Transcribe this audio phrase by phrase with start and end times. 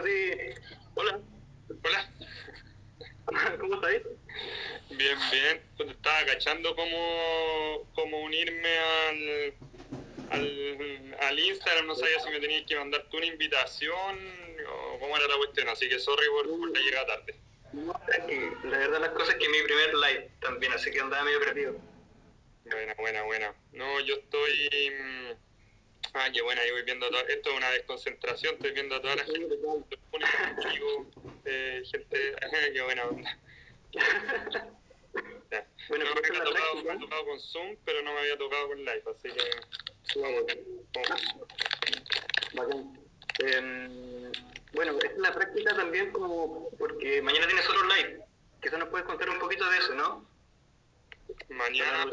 [0.00, 0.54] así,
[0.94, 1.20] hola,
[1.84, 2.10] Hola.
[3.60, 4.02] ¿cómo estáis?
[4.90, 5.62] Bien, bien.
[5.76, 9.54] Pues estaba cachando cómo, cómo unirme al,
[10.30, 11.86] al, al Instagram.
[11.86, 14.18] No sabía si me tenías que mandar tú una invitación
[14.68, 15.68] o cómo era la cuestión.
[15.68, 17.36] Así que sorry por, por la llegada tarde.
[18.64, 21.38] La verdad las cosas es que es mi primer live también, así que andaba medio
[21.38, 21.76] perdido.
[22.64, 23.54] Buena, buena, buena.
[23.72, 25.36] No, yo estoy...
[26.14, 27.20] Ah, qué buena, yo voy viendo todo.
[27.28, 29.58] Esto es una desconcentración, estoy viendo a toda la gente.
[31.44, 32.36] Eh, gente,
[32.72, 33.38] qué buena onda.
[35.50, 35.66] Ya.
[35.88, 38.38] Bueno, No, me, esta ha es la tocado, me con Zoom, pero no me había
[38.38, 40.20] tocado con Live, así que.
[42.54, 43.00] Bacán.
[43.38, 44.32] Em,
[44.72, 48.20] bueno, esta es la práctica también como porque mañana tienes otro live.
[48.62, 50.28] Quizás nos puedes contar un poquito de eso, ¿no?
[51.48, 52.10] Mañana.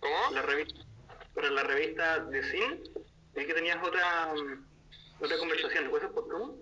[0.00, 0.30] ¿Cómo?
[0.32, 0.84] La revista,
[1.34, 2.82] para la revista de Cine,
[3.34, 4.66] vi que tenías otra mm,
[5.20, 5.90] otra conversación.
[5.90, 6.56] ¿Puedes por Zoom?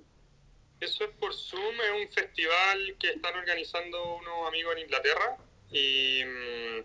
[0.80, 5.36] Eso es por Zoom, es un festival que están organizando unos amigos en Inglaterra
[5.70, 6.84] y, mm,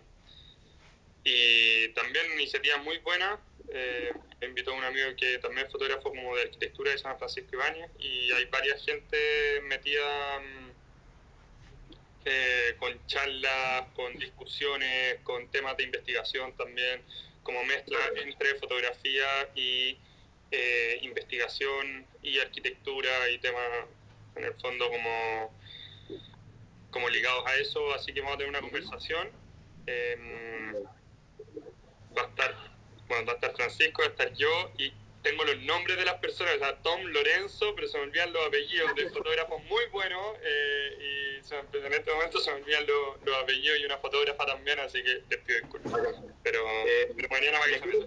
[1.24, 3.40] y también una iniciativa muy buena.
[3.70, 7.90] Eh, invitó un amigo que también es fotógrafo como de arquitectura de San Francisco Ibáñez
[7.98, 10.70] y hay varias gente metida mm,
[12.24, 17.02] eh, con charlas, con discusiones, con temas de investigación también,
[17.48, 19.96] como mezcla entre fotografía y
[20.50, 23.62] eh, investigación y arquitectura y temas
[24.36, 25.58] en el fondo como,
[26.90, 29.30] como ligados a eso, así que vamos a tener una conversación.
[29.86, 30.74] Eh,
[32.14, 32.54] va a estar,
[33.08, 36.14] bueno, va a estar Francisco, va a estar yo y tengo los nombres de las
[36.16, 40.36] personas, o sea, Tom, Lorenzo, pero se me olvidan los apellidos de fotógrafos muy buenos
[40.42, 44.46] eh, y se en este momento se me olvidan los, los apellidos y una fotógrafa
[44.46, 46.14] también, así que les pido disculpas.
[46.42, 48.06] Pero, Eh, pero mañana va a que.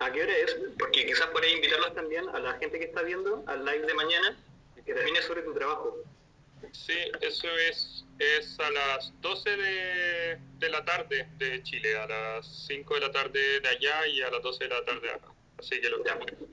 [0.00, 0.56] ¿A qué hora es?
[0.78, 4.36] Porque quizás ahí invitarlos también a la gente que está viendo al live de mañana,
[4.84, 5.96] que es sobre tu trabajo.
[6.72, 12.66] Sí, eso es, es a las 12 de, de la tarde de Chile, a las
[12.66, 15.31] 5 de la tarde de allá y a las 12 de la tarde de acá.
[15.62, 16.02] Así que los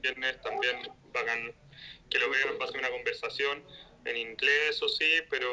[0.02, 1.52] viernes también vayan,
[2.12, 3.64] que lo vean, va a ser una conversación
[4.06, 5.50] en inglés o sí, pero,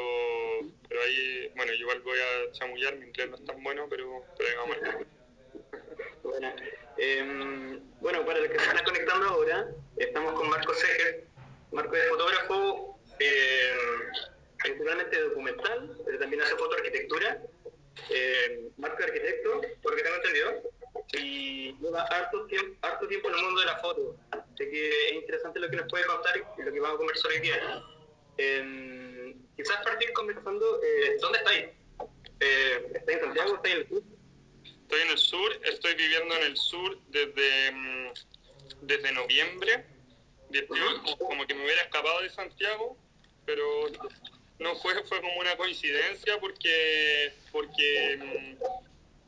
[0.87, 4.49] pero ahí, bueno, igual voy a chamullar, mi inglés no es tan bueno, pero, pero
[4.49, 5.07] ahí vamos a ver.
[6.21, 6.55] Bueno,
[6.97, 9.67] em, bueno, para los que se están conectando ahora,
[9.97, 11.25] estamos con Marco Seger.
[11.71, 14.11] Marco es fotógrafo, em,
[14.59, 17.41] principalmente documental, pero también hace fotoarquitectura.
[18.11, 20.76] Em, Marco es arquitecto, por lo tengo entendido,
[21.13, 24.15] y lleva harto tiempo, harto tiempo en el mundo de la foto.
[24.31, 27.31] Así que es interesante lo que nos puede contar y lo que vamos a conversar
[27.31, 27.83] hoy día.
[28.37, 31.65] Em, quizás partir conversando, eh, ¿dónde estáis?
[32.39, 33.55] Eh, ¿Estáis en Santiago?
[33.55, 34.03] ¿Estáis en el sur?
[34.87, 38.13] Estoy en el sur, estoy viviendo en el sur desde, mm,
[38.81, 39.85] desde noviembre.
[40.49, 40.67] Desde-
[41.17, 42.97] como que me hubiera escapado de Santiago,
[43.45, 43.65] pero
[44.59, 48.63] no fue, fue como una coincidencia porque, porque mm,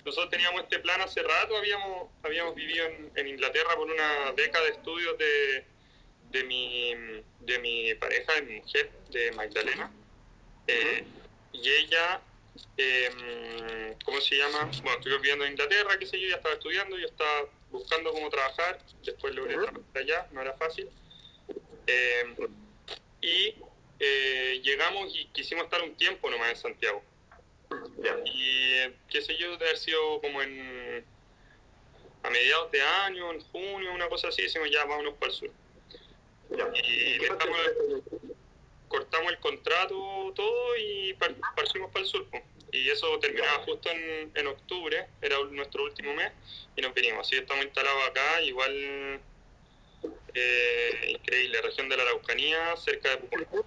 [0.05, 4.61] nosotros teníamos este plan hace rato, habíamos, habíamos vivido en, en Inglaterra por una beca
[4.61, 5.65] de estudios de,
[6.31, 6.93] de, mi,
[7.41, 9.91] de mi pareja, de mi mujer, de Magdalena.
[10.67, 11.03] Eh,
[11.53, 12.21] y ella,
[12.77, 14.69] eh, ¿cómo se llama?
[14.83, 18.29] Bueno, estuve viviendo en Inglaterra, qué sé yo, ya estaba estudiando, yo estaba buscando cómo
[18.29, 20.89] trabajar, después logré trabajar allá, no era fácil.
[21.87, 22.35] Eh,
[23.21, 23.55] y
[23.99, 27.03] eh, llegamos y quisimos estar un tiempo nomás en Santiago.
[27.97, 28.17] Ya.
[28.25, 31.05] Y eh, qué sé yo, de haber sido como en
[32.23, 35.51] a mediados de año, en junio, una cosa así, decimos ya vámonos para el sur.
[36.49, 36.67] Ya.
[36.73, 38.33] Y ¿Qué parte dejamos- de-
[38.87, 42.25] cortamos el contrato todo y par- partimos para el sur.
[42.71, 46.31] Y eso terminaba justo en, en octubre, era nuestro último mes,
[46.75, 47.21] y nos vinimos.
[47.25, 49.21] Así que estamos instalados acá, igual
[50.33, 53.65] eh, increíble, región de la Araucanía, cerca de Pucón.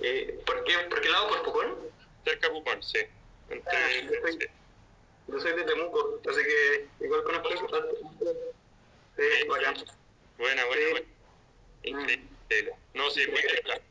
[0.00, 1.28] Eh, ¿por, qué, ¿Por qué lado?
[1.28, 1.76] ¿Por Pucón?
[2.24, 2.98] Cerca de Pucón, sí.
[3.50, 4.50] Ah, yo soy-.
[5.28, 7.66] Yo soy de Temuco, así que igual conozco eso.
[9.16, 9.74] Sí, bacán.
[10.38, 10.90] Buena, buena, Sí.
[10.90, 11.06] buena.
[11.82, 12.72] Increíble.
[12.94, 13.82] No, sí, muy bien.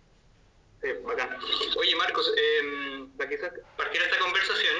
[0.81, 1.37] Sí, bacán.
[1.77, 4.75] Oye, Marcos, eh, para quizás partir esta conversación,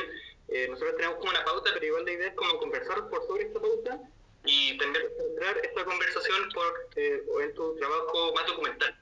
[0.50, 3.46] eh, nosotros tenemos como una pauta, pero igual la idea es como conversar por sobre
[3.46, 4.00] esta pauta
[4.46, 9.00] y también centrar esta conversación por, eh, en tu trabajo más documental.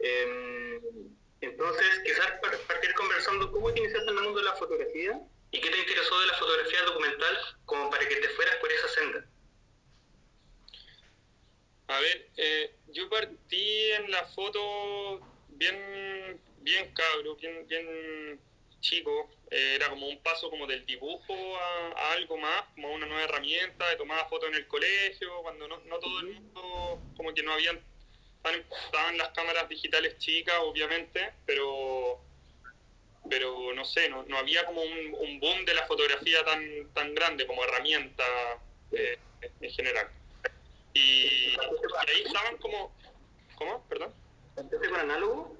[0.00, 0.80] Eh,
[1.40, 5.20] entonces, quizás par- partir conversando cómo te iniciaste en el mundo de la fotografía
[5.50, 8.88] y qué te interesó de la fotografía documental como para que te fueras por esa
[8.88, 9.26] senda.
[11.88, 18.40] A ver, eh, yo partí en la foto bien, bien cabro, bien, bien
[18.80, 19.28] chico.
[19.50, 23.06] Eh, era como un paso como del dibujo a, a algo más, como a una
[23.06, 23.96] nueva herramienta.
[23.96, 27.82] Tomaba fotos en el colegio, cuando no, no todo el mundo, como que no habían
[28.44, 32.20] estaban las cámaras digitales chicas, obviamente, pero
[33.28, 37.14] pero no sé, no, no había como un, un, boom de la fotografía tan, tan
[37.14, 38.24] grande como herramienta
[38.92, 39.18] eh,
[39.60, 40.08] en general.
[40.94, 41.56] Y, y,
[42.08, 42.92] ahí estaban como...
[43.56, 43.86] ¿Cómo?
[43.88, 44.14] ¿Perdón?
[44.56, 45.56] ¿Empezaste con análogo?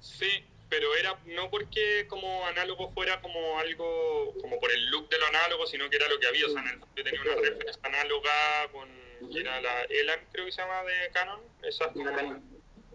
[0.00, 5.18] Sí, pero era no porque como análogo fuera como algo, como por el look de
[5.18, 6.46] lo análogo, sino que era lo que había.
[6.46, 8.88] O sea, en el, yo tenía una referencia análoga con,
[9.30, 11.40] que era la Elan, creo que se llama, de Canon.
[11.62, 12.42] Esa como, como,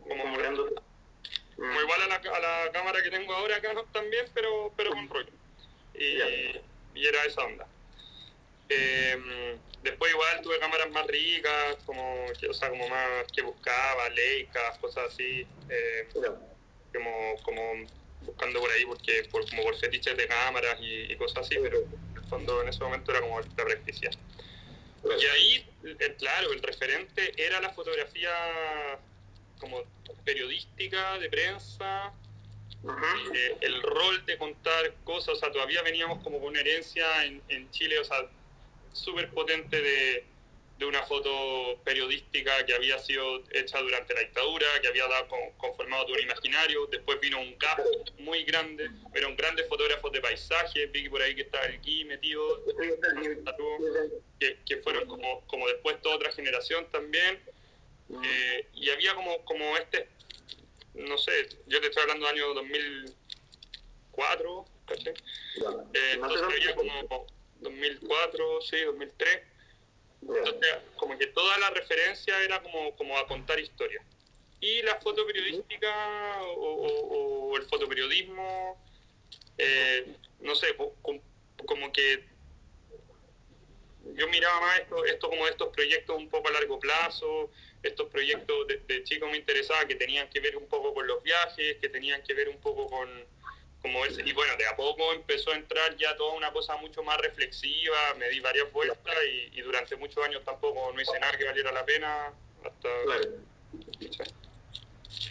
[0.07, 0.23] como,
[1.55, 5.09] como igual a la, a la, cámara que tengo ahora Canon también, pero, pero con
[5.09, 5.31] rollo.
[5.93, 6.17] Y,
[6.95, 7.67] y era esa onda.
[8.69, 14.77] Eh, después igual tuve cámaras más ricas, como, o sea, como más que buscaba, Leica,
[14.79, 15.47] cosas así.
[15.69, 16.07] Eh,
[16.93, 17.87] como, como
[18.21, 21.79] buscando por ahí porque por, como por fetiches de cámaras y, y, cosas así, pero
[21.79, 24.11] en el fondo en ese momento era como la practicidad.
[25.03, 28.29] Y ahí, el, claro, el referente era la fotografía
[29.59, 29.83] como
[30.23, 32.13] periodística, de prensa,
[33.33, 37.41] eh, el rol de contar cosas, o sea, todavía veníamos como con una herencia en,
[37.49, 38.29] en Chile, o sea,
[38.93, 40.25] súper potente de,
[40.77, 45.27] de una foto periodística que había sido hecha durante la dictadura, que había dado,
[45.57, 46.85] conformado todo un imaginario.
[46.87, 47.79] Después vino un gap
[48.19, 52.63] muy grande, fueron grandes fotógrafos de paisaje, vi por ahí que estaba el Gui metido,
[54.39, 57.41] que, que fueron como, como después toda otra generación también.
[58.23, 60.07] Eh, y había como, como este,
[60.93, 65.13] no sé, yo te estoy hablando del año 2004, eh,
[66.13, 67.25] entonces había como
[67.61, 69.56] 2004, sí, 2003
[70.21, 74.03] entonces, como que toda la referencia era como, como a contar historias.
[74.59, 78.83] Y la foto periodística o, o, o el fotoperiodismo,
[79.57, 82.23] eh, no sé, como que
[84.15, 87.51] yo miraba más esto, esto como estos proyectos un poco a largo plazo,
[87.83, 91.21] estos proyectos de, de chico me interesaba que tenían que ver un poco con los
[91.23, 93.09] viajes, que tenían que ver un poco con,
[93.81, 97.03] como ese, y bueno, de a poco empezó a entrar ya toda una cosa mucho
[97.03, 101.37] más reflexiva, me di varias vueltas y, y durante muchos años tampoco no hice nada
[101.37, 102.33] que valiera la pena
[102.63, 102.89] hasta...
[103.05, 103.23] Claro.
[103.99, 104.09] Sí.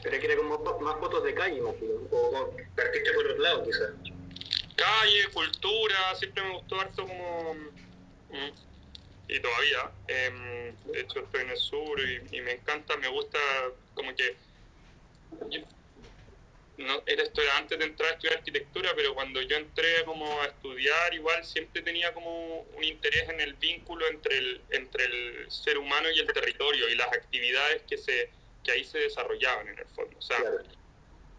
[0.02, 3.90] Pero que era como más fotos de calle, imagino, o partiste por los lados quizás.
[4.76, 7.54] Calle, cultura, siempre me gustó harto como...
[8.30, 8.50] Mm,
[9.28, 13.38] y todavía, eh, de hecho estoy en el sur y, y me encanta, me gusta
[13.94, 14.36] como que
[16.78, 20.40] no, era esto era antes de entrar a estudiar arquitectura, pero cuando yo entré como
[20.42, 25.50] a estudiar, igual siempre tenía como un interés en el vínculo entre el, entre el
[25.50, 28.30] ser humano y el territorio y las actividades que, se,
[28.62, 30.16] que ahí se desarrollaban en el fondo.
[30.18, 30.58] O sea, claro.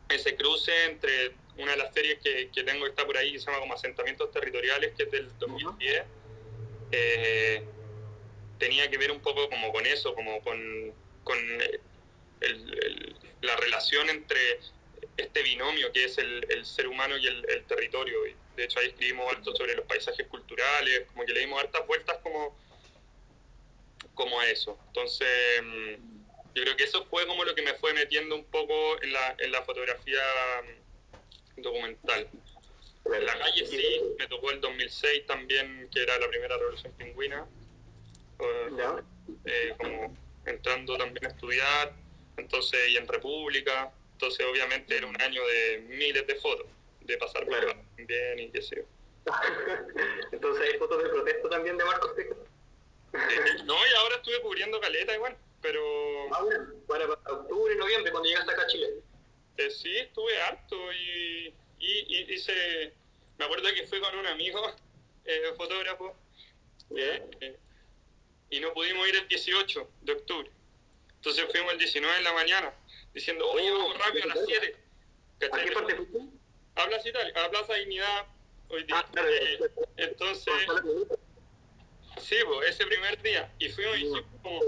[0.10, 3.40] ese cruce entre una de las series que, que, tengo que está por ahí, que
[3.40, 6.08] se llama como Asentamientos Territoriales, que es del 2010, uh-huh.
[6.92, 7.64] eh,
[8.58, 10.94] tenía que ver un poco como con eso, como con,
[11.24, 11.80] con el,
[12.42, 14.60] el, la relación entre
[15.16, 18.20] este binomio que es el, el ser humano y el, el, territorio.
[18.56, 22.18] De hecho ahí escribimos harto sobre los paisajes culturales, como que le dimos hartas vueltas
[22.24, 22.58] como,
[24.14, 24.78] como a eso.
[24.88, 25.28] Entonces,
[25.64, 29.14] mm, yo creo que eso fue como lo que me fue metiendo un poco en
[29.14, 30.22] la, en la fotografía
[30.64, 32.28] mm, documental.
[33.06, 37.48] En la calle sí, me tocó el 2006 también, que era la primera revolución pingüina.
[39.46, 40.16] Eh, como
[40.46, 41.94] entrando también a estudiar,
[42.38, 46.66] entonces, y en República, entonces, obviamente, era un año de miles de fotos,
[47.02, 47.80] de pasar por claro.
[47.98, 48.84] bien y qué sé yo.
[50.32, 52.38] Entonces, ¿hay fotos de protesto también de Marcos Tejas?
[53.14, 55.84] Eh, no, y ahora estuve cubriendo caleta igual, pero...
[56.34, 58.88] Ah, bueno, para, para octubre, noviembre, cuando llegaste acá a Chile.
[59.58, 62.94] Eh, sí, estuve harto y, y, y, hice...
[63.38, 64.76] Me acuerdo que fui con un amigo,
[65.26, 66.16] eh, fotógrafo,
[66.96, 67.56] eh,
[68.50, 70.50] y no pudimos ir el 18 de octubre.
[71.18, 72.74] Entonces fuimos el 19 en la mañana
[73.18, 74.76] diciendo, oye, vamos rápido a las 7.
[75.52, 76.20] ¿A qué parte fuiste?
[76.76, 78.28] A Plaza Italia, a Plaza Dignidad
[78.70, 79.00] hoy día.
[79.00, 79.60] Ah, claro, eh,
[79.98, 80.54] entonces,
[82.22, 83.52] sí, pues, ese primer día.
[83.58, 84.60] Y fuimos y dijimos como,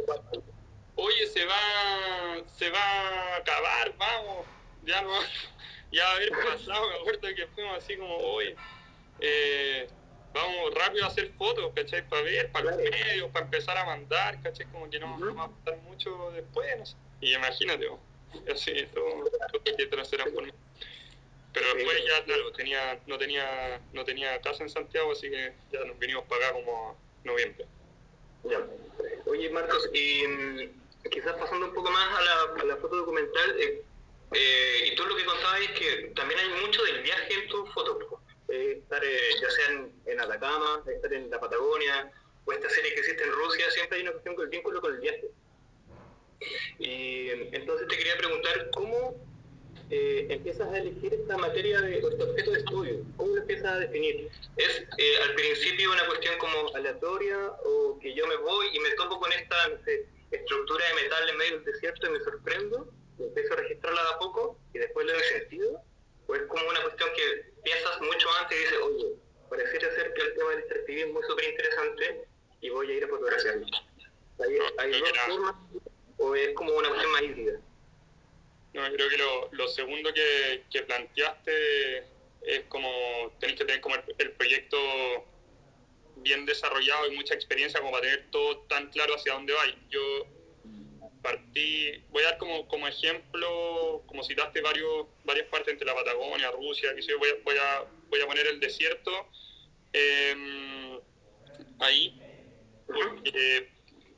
[0.96, 4.48] oye, se va, se va a acabar, vamos.
[4.84, 5.12] Ya no,
[5.92, 8.56] ya haber pasado, me acuerdo que fuimos así como, oye,
[9.20, 9.88] eh,
[10.34, 12.08] vamos rápido a hacer fotos, ¿cachai?
[12.10, 14.66] Para ver, para los medios, para empezar a mandar, ¿cachai?
[14.72, 16.96] Como que no, no va a pasar mucho después, no sé.
[17.22, 18.00] Y imagínate, vos
[18.52, 20.54] así, todo, todo que transformar.
[21.54, 25.84] Pero después ya, claro, tenía, no, tenía, no tenía casa en Santiago, así que ya
[25.84, 27.66] nos vinimos para acá como a noviembre.
[28.44, 28.66] Ya.
[29.26, 33.60] Oye, Marcos, y mm, quizás pasando un poco más a la, a la foto documental,
[33.60, 33.84] eh,
[34.34, 37.66] eh, y tú lo que contabas es que también hay mucho del viaje en tu
[37.68, 42.12] foto, eh, estar ya sea en, en, Atacama, estar en la Patagonia,
[42.46, 44.94] o esta serie que existe en Rusia, siempre hay una cuestión con el vínculo con
[44.94, 45.30] el viaje.
[46.78, 49.16] Y entonces te quería preguntar, ¿cómo
[49.90, 53.06] eh, empiezas a elegir esta materia de este objeto de estudio?
[53.18, 54.30] ¿Cómo lo empiezas a definir?
[54.56, 58.92] ¿Es eh, al principio una cuestión como aleatoria o que yo me voy y me
[58.92, 59.56] topo con esta
[60.32, 62.94] estructura de metal en medio del desierto y me sorprendo?
[63.20, 65.82] empiezo a registrarla de a poco y después le doy sentido?
[66.28, 69.16] ¿O es como una cuestión que piensas mucho antes y dices, oye,
[69.50, 72.28] pareciera ser que el tema del extractivismo es súper interesante
[72.62, 73.66] y voy a ir a fotografiarlo?
[74.40, 75.56] ¿Hay, hay dos formas
[76.20, 77.60] o es como una cuestión más híbrida?
[78.74, 81.98] No, creo que lo, lo segundo que, que, planteaste
[82.44, 82.90] es como,
[83.40, 84.78] tenéis que tener como el, proyecto
[86.18, 89.64] bien desarrollado y mucha experiencia como para tener todo tan claro hacia dónde va.
[89.90, 90.28] Yo
[91.24, 96.52] partí, voy a dar como, como ejemplo, como citaste varios, varias partes entre la Patagonia,
[96.52, 99.12] Rusia, que voy, a, voy, a, voy a poner el desierto
[99.94, 101.00] em,
[101.80, 102.22] ahí,
[102.86, 103.70] porque,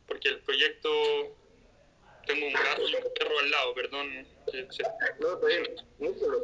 [0.08, 1.40] porque el proyecto
[2.31, 4.27] tengo un gato y un perro al lado, perdón.
[5.19, 5.63] No, está bien.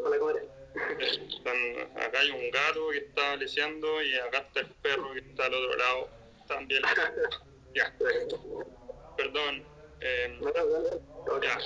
[0.03, 0.39] Para la cámara.
[0.99, 5.45] Están, acá hay un gato que está leseando y acá está el perro que está
[5.45, 6.09] al otro lado
[6.47, 6.83] también.
[7.75, 7.95] ya.
[9.17, 9.65] Perdón.
[10.01, 10.39] Eh,
[11.41, 11.59] ya.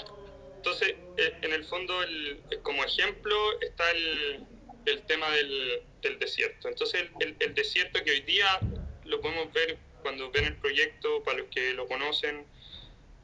[0.55, 4.45] Entonces, eh, en el fondo, el, como ejemplo, está el,
[4.85, 6.69] el tema del, del, desierto.
[6.69, 8.59] Entonces, el, el, desierto que hoy día
[9.05, 12.45] lo podemos ver cuando ven el proyecto, para los que lo conocen,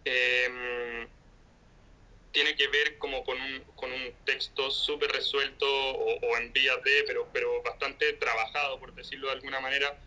[0.09, 1.07] eh,
[2.31, 7.03] tiene que ver como con un, con un texto súper resuelto o, en vías de,
[7.07, 9.99] pero, pero bastante trabajado, por decirlo de alguna manera,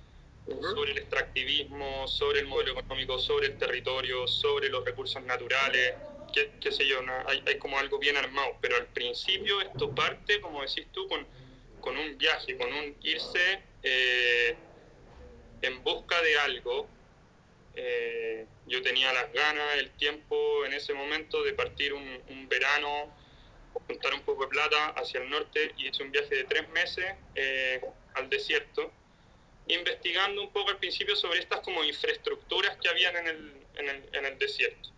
[0.46, 5.94] sobre el extractivismo, sobre el modelo económico, sobre el territorio, sobre los recursos naturales,
[6.32, 10.40] qué, qué sé yo, hay, hay, como algo bien armado, pero al principio esto parte,
[10.40, 11.26] como decís tú, con,
[11.80, 14.56] con un viaje, con un irse eh,
[15.62, 16.88] en busca de algo
[17.74, 23.14] eh, yo tenía las ganas, el tiempo en ese momento de partir un, un, verano,
[23.86, 27.14] juntar un poco de plata hacia el norte y hice un viaje de tres meses
[27.34, 27.80] eh,
[28.14, 28.92] al desierto,
[29.68, 34.10] investigando un poco al principio sobre estas como infraestructuras que habían en el, en el,
[34.12, 34.90] en el desierto.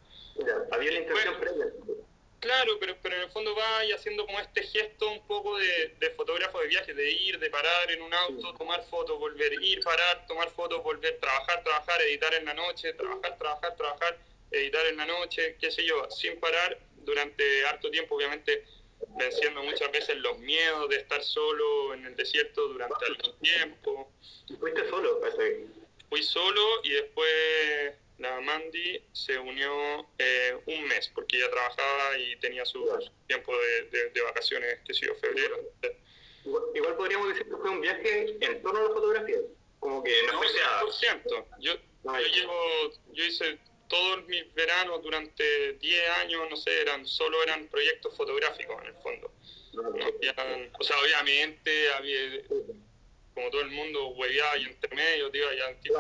[0.70, 1.66] había la intención previa.
[2.42, 5.94] Claro, pero, pero en el fondo va y haciendo como este gesto un poco de,
[6.00, 9.80] de, fotógrafo de viaje, de ir, de parar en un auto, tomar fotos, volver, ir,
[9.84, 14.18] parar, tomar fotos, volver, trabajar, trabajar, editar en la noche, trabajar, trabajar, trabajar,
[14.50, 18.64] editar en la noche, qué sé yo, sin parar durante harto tiempo, obviamente
[19.16, 24.10] venciendo muchas veces los miedos de estar solo en el desierto durante algún tiempo.
[24.58, 25.20] ¿Fuiste solo?
[26.08, 32.36] Fui solo y después la Mandy se unió eh, un mes porque ella trabajaba y
[32.36, 32.88] tenía su,
[33.26, 33.52] tiempo
[33.90, 35.58] de, de, vacaciones, que sé yo, febrero.
[36.74, 39.38] Igual, podríamos decir que fue un viaje en torno a la fotografía,
[39.80, 41.46] como que no, fue 100%.
[41.58, 41.74] Yo,
[42.04, 47.66] yo, llevo, yo hice todos mis veranos durante 10 años, no sé, eran solo eran
[47.68, 49.32] proyectos fotográficos en el fondo.
[50.78, 52.42] o sea, obviamente había,
[53.34, 55.46] como todo el mundo, hueveaba y entre medio, tío,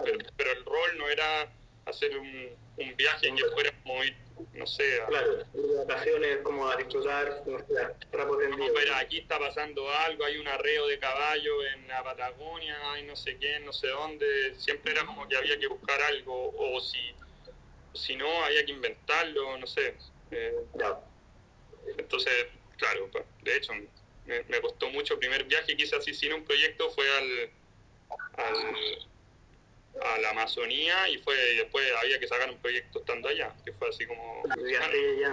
[0.04, 1.52] pero, pero el rol no era
[1.86, 4.16] hacer un, un viaje en que fuera como ir,
[4.54, 5.44] no sé, a, claro,
[5.86, 7.64] vacaciones como a disfrutar, no sé,
[8.12, 13.04] no, pero aquí está pasando algo, hay un arreo de caballo en la Patagonia, hay
[13.04, 16.80] no sé quién, no sé dónde, siempre era como que había que buscar algo, o
[16.80, 17.14] si,
[17.94, 19.94] si no, había que inventarlo, no sé.
[20.30, 20.54] Eh,
[21.98, 22.46] entonces,
[22.78, 23.72] claro, pues, de hecho,
[24.26, 25.14] me, me, costó mucho.
[25.14, 27.50] El primer viaje que hice así sin un proyecto fue al,
[28.36, 29.08] al
[30.00, 33.88] a la Amazonía y fue después había que sacar un proyecto estando allá, que fue
[33.88, 34.42] así como...
[34.70, 34.90] Ya,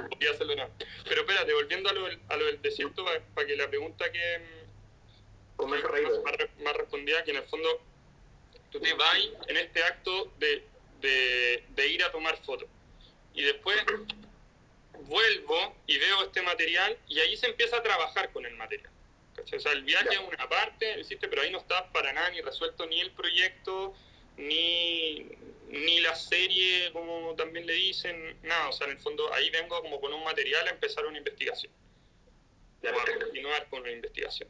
[0.10, 0.70] podía hacerlo no.
[1.08, 4.42] Pero espérate, volviendo a lo, a lo del desierto, para que la pregunta que,
[5.66, 5.82] más,
[6.64, 7.82] más, respondía, que en el fondo
[8.72, 10.64] tú te vas en este acto de,
[11.02, 12.68] de, de ir a tomar fotos
[13.34, 13.78] y después
[15.04, 18.92] vuelvo y veo este material y ahí se empieza a trabajar con el material.
[19.42, 22.86] O sea, el viaje es una parte, pero ahí no está para nada ni resuelto
[22.86, 23.96] ni el proyecto,
[24.40, 25.28] ni,
[25.68, 29.82] ni la serie, como también le dicen, nada, o sea, en el fondo ahí vengo
[29.82, 31.72] como con un material a empezar una investigación,
[32.84, 34.50] o a continuar con una investigación.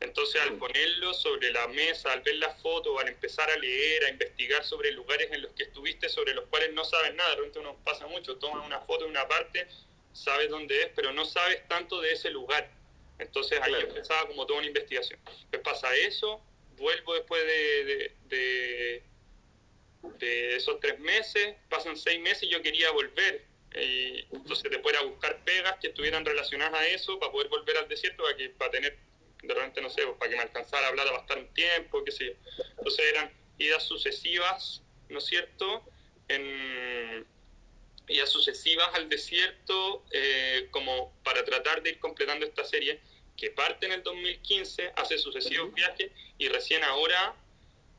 [0.00, 4.10] Entonces, al ponerlo sobre la mesa, al ver la foto, al empezar a leer, a
[4.10, 7.58] investigar sobre lugares en los que estuviste, sobre los cuales no sabes nada, de repente
[7.60, 9.66] uno pasa mucho, toma una foto de una parte,
[10.12, 12.70] sabes dónde es, pero no sabes tanto de ese lugar.
[13.18, 15.18] Entonces ahí empezaba como toda una investigación.
[15.50, 16.42] Pues pasa eso,
[16.76, 19.02] vuelvo después de, de de
[20.20, 23.44] esos tres meses, pasan seis meses y yo quería volver.
[23.74, 27.88] Y entonces después era buscar pegas que estuvieran relacionadas a eso para poder volver al
[27.88, 28.98] desierto, para, que, para tener,
[29.42, 32.12] de repente, no sé, pues, para que me alcanzara a hablar estar un tiempo, qué
[32.12, 32.32] sé yo.
[32.78, 35.84] Entonces eran idas sucesivas, ¿no es cierto?,
[36.28, 37.26] en,
[38.08, 43.00] idas sucesivas al desierto eh, como para tratar de ir completando esta serie
[43.36, 47.34] que parte en el 2015, hace sucesivos viajes y recién ahora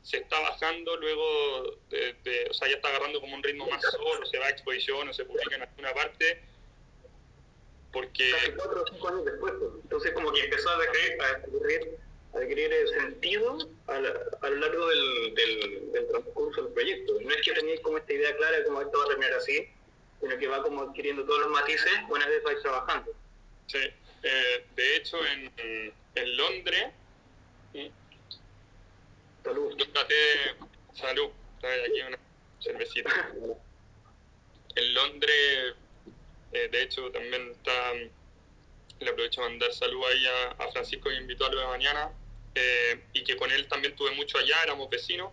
[0.08, 4.24] se está bajando luego de, o sea, ya está agarrando como un ritmo más solo,
[4.24, 6.40] se va a exposición o se publica en alguna parte,
[7.92, 8.30] porque...
[8.30, 9.70] Casi cuatro o cinco años después, pues.
[9.82, 11.20] entonces como que empezó a adquirir,
[12.32, 17.20] a adquirir, sentido a, lo largo del, del, transcurso del proyecto.
[17.20, 19.68] No es que tenéis como esta idea clara de cómo esto va a terminar así,
[20.22, 23.12] sino que va como adquiriendo todos los matices una vez vais trabajando.
[23.66, 23.78] Sí,
[24.22, 25.52] eh, de hecho en,
[26.14, 26.86] en Londres
[29.48, 29.74] Salud.
[29.78, 30.14] Yo traté,
[30.92, 31.30] salud,
[31.62, 32.18] aquí una
[32.60, 33.32] cervecita.
[34.76, 35.74] En Londres,
[36.52, 40.26] eh, de hecho, también está, le aprovecho a mandar salud ahí
[40.58, 42.10] a, Francisco que invitó a lo de mañana,
[42.54, 45.32] eh, y que con él también tuve mucho allá, éramos vecinos.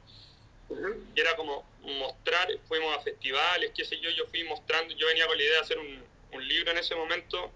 [1.13, 5.27] Y era como mostrar, fuimos a festivales, qué sé yo, yo fui mostrando, yo venía
[5.27, 7.51] con la idea de hacer un, un libro en ese momento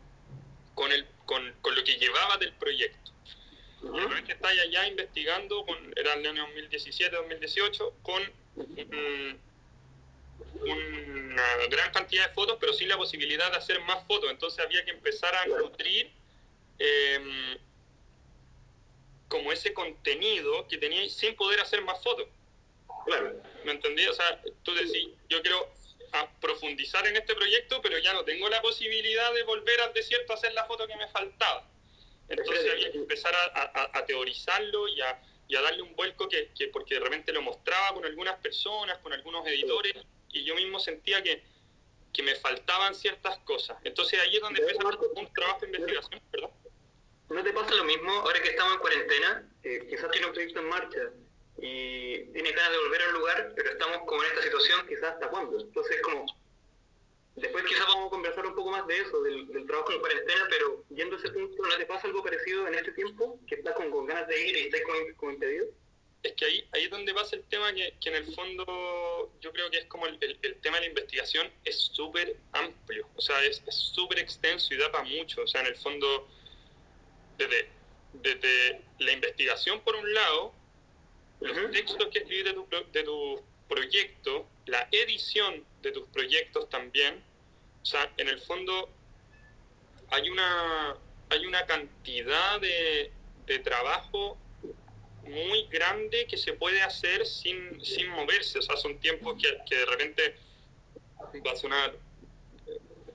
[0.75, 3.08] con, el, con, con lo que llevaba del proyecto.
[3.81, 8.21] Uh que está allá investigando, con, era el año 2017-2018, con
[10.61, 14.29] una gran cantidad de fotos, pero sin la posibilidad de hacer más fotos.
[14.29, 16.11] Entonces había que empezar a nutrir
[16.77, 17.57] em,
[19.29, 22.27] como ese contenido que tenía sin poder hacer más fotos.
[23.63, 24.05] ¿Me entendí?
[24.07, 25.73] O sea, tú decís, yo quiero
[26.41, 30.35] profundizar en este proyecto, pero ya no tengo la posibilidad de volver al desierto a
[30.35, 31.67] hacer la foto que me faltaba.
[32.29, 35.19] Entonces había que empezar a, teorizarlo y a,
[35.49, 39.93] darle un vuelco que, porque de repente lo mostraba con algunas personas, con algunos editores,
[40.31, 41.43] y yo mismo sentía que,
[42.23, 43.77] me faltaban ciertas cosas.
[43.85, 46.49] Entonces ahí es donde empieza un trabajo de investigación, ¿verdad?
[47.29, 49.49] ¿No te pasa lo mismo ahora que estamos en cuarentena?
[49.61, 51.11] quizás tiene un proyecto en marcha
[51.57, 55.29] y tiene ganas de volver al lugar, pero estamos como en esta situación, quizás hasta
[55.29, 55.59] cuándo.
[55.59, 56.25] Entonces, como
[57.39, 60.83] Después quizás vamos a conversar un poco más de eso, del, trabajo en cuarentena, pero
[60.89, 63.39] yendo a ese punto, ¿no te pasa algo parecido en este tiempo?
[63.47, 64.81] ¿Que estás con, ganas de ir y estás
[65.15, 65.67] como, impedido?
[66.21, 69.53] Es que ahí, ahí es donde pasa el tema que, que en el fondo yo
[69.53, 73.41] creo que es como el, el, tema de la investigación es súper amplio, o sea,
[73.45, 76.27] es súper extenso y da para mucho, o sea, en el fondo,
[77.37, 77.69] desde,
[78.13, 80.53] desde la investigación por un lado,
[81.39, 87.23] los textos que escribes de tu, de tu proyecto, la edición de tus proyectos también,
[87.81, 88.89] o sea, en el fondo
[90.09, 90.95] hay una,
[91.29, 93.11] hay una cantidad de,
[93.45, 94.37] de trabajo
[95.23, 98.59] muy grande que se puede hacer sin, sin moverse.
[98.59, 100.35] O sea, son tiempos que, que de repente
[101.45, 101.95] va a sonar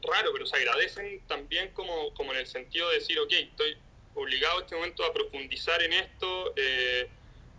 [0.03, 3.77] raro, pero se agradecen también como, como en el sentido de decir, ok, estoy
[4.15, 7.09] obligado en este momento a profundizar en esto, eh,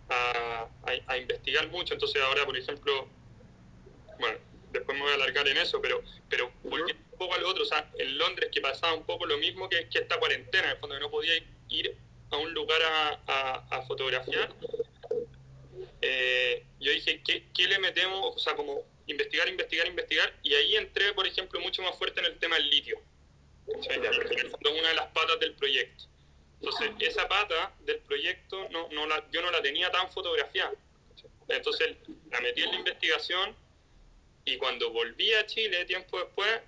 [0.08, 0.68] a,
[1.08, 1.94] a, investigar mucho.
[1.94, 3.08] Entonces ahora, por ejemplo,
[4.18, 4.38] bueno,
[4.78, 7.66] después me voy a alargar en eso, pero, pero volviendo un poco al otro, o
[7.66, 10.76] sea, en Londres que pasaba un poco lo mismo que, que esta cuarentena, en el
[10.78, 11.34] fondo que no podía
[11.68, 11.96] ir
[12.30, 14.52] a un lugar a, a, fotografiar,
[16.02, 18.36] eh, yo dije, ¿qué, ¿qué, le metemos?
[18.36, 22.26] O sea, como investigar, investigar, investigar, y ahí entré, por ejemplo, mucho más fuerte en
[22.26, 22.98] el tema del litio.
[23.66, 26.04] Fondo es una de las patas del proyecto.
[26.60, 30.72] Entonces, esa pata del proyecto no, no la, yo no la tenía tan fotografiada.
[31.48, 31.96] Entonces,
[32.30, 33.54] la metí en la investigación
[34.46, 36.60] y cuando volví a Chile, tiempo después,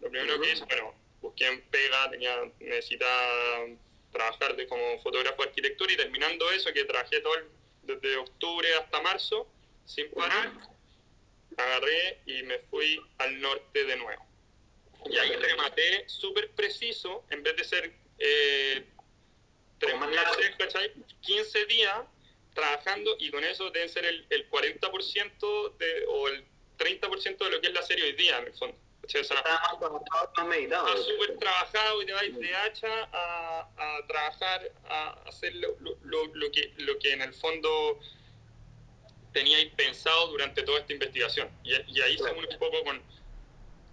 [0.00, 3.66] lo primero que hice, bueno, busqué en pega, tenía, necesitaba
[4.10, 7.34] trabajar de, como fotógrafo de arquitectura y terminando eso, que trabajé todo
[7.82, 9.46] desde octubre hasta marzo,
[9.84, 10.50] sin parar,
[11.58, 14.26] agarré y me fui al norte de nuevo.
[15.10, 18.86] Y ahí rematé súper preciso, en vez de ser eh,
[21.20, 21.98] 15 días
[22.54, 26.46] trabajando y con eso deben ser el, el 40% de, o el
[26.78, 28.76] 30% de lo que es la serie hoy día, en el fondo.
[29.04, 35.10] O sea, está Está súper trabajado y te vais de hacha a, a trabajar, a
[35.28, 38.00] hacer lo, lo, lo, que, lo que en el fondo
[39.32, 41.48] teníais pensado durante toda esta investigación.
[41.62, 43.00] Y, y ahí se une un poco con,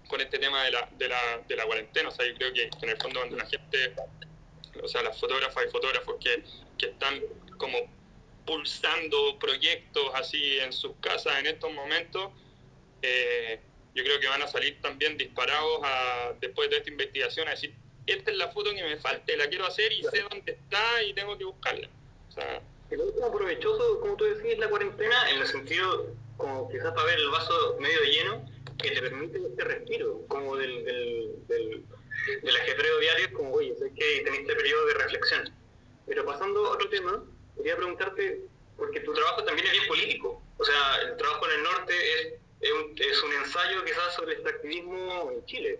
[0.07, 2.09] con este tema de la, de, la, de la cuarentena.
[2.09, 3.93] O sea, yo creo que, en el fondo cuando la gente,
[4.81, 6.43] o sea, las fotógrafas y fotógrafos que,
[6.77, 7.21] que están
[7.57, 7.77] como
[8.45, 12.31] pulsando proyectos así en sus casas en estos momentos,
[13.03, 13.59] eh,
[13.93, 17.73] yo creo que van a salir también disparados a, después de esta investigación a decir,
[18.07, 21.13] esta es la foto que me falta, la quiero hacer y sé dónde está y
[21.13, 21.89] tengo que buscarla.
[22.29, 26.91] O sea, es como provechoso, como tú decís, la cuarentena, en el sentido, como quizás
[26.93, 28.45] para ver el vaso medio lleno,
[28.81, 30.83] que te permite este respiro, como del,
[31.47, 31.85] del,
[32.41, 35.53] del, ajetreo diario, como, oye, sé que tenés este periodo de reflexión.
[36.05, 37.23] Pero pasando a otro tema,
[37.55, 38.41] quería preguntarte,
[38.77, 42.33] porque tu trabajo también es bien político, o sea, el trabajo en el norte es
[42.63, 45.79] es un, es un ensayo quizás sobre el extractivismo en Chile.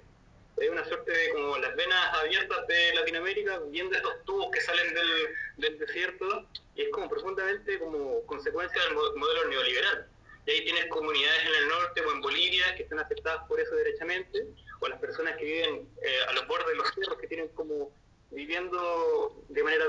[0.57, 4.93] Es una suerte de como las venas abiertas de Latinoamérica, viendo estos tubos que salen
[4.93, 10.07] del, del desierto, y es como profundamente como consecuencia del modelo neoliberal.
[10.45, 13.73] Y ahí tienes comunidades en el norte o en Bolivia que están afectadas por eso
[13.75, 14.45] derechamente,
[14.81, 17.91] o las personas que viven eh, a los bordes de los cerros que tienen como
[18.29, 19.85] viviendo de manera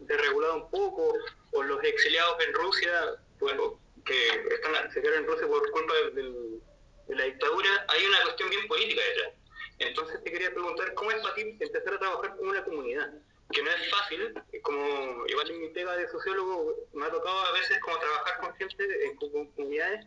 [0.00, 1.14] desregulada un poco,
[1.52, 7.14] o los exiliados en Rusia, bueno, que están, se quedaron en Rusia por culpa de,
[7.14, 9.34] la dictadura, hay una cuestión bien política detrás.
[9.78, 13.12] Entonces te quería preguntar, ¿cómo es fácil empezar a trabajar con una comunidad?
[13.52, 17.52] Que no es fácil, como igual en mi pega de sociólogo me ha tocado a
[17.52, 20.06] veces como trabajar con gente en comunidades,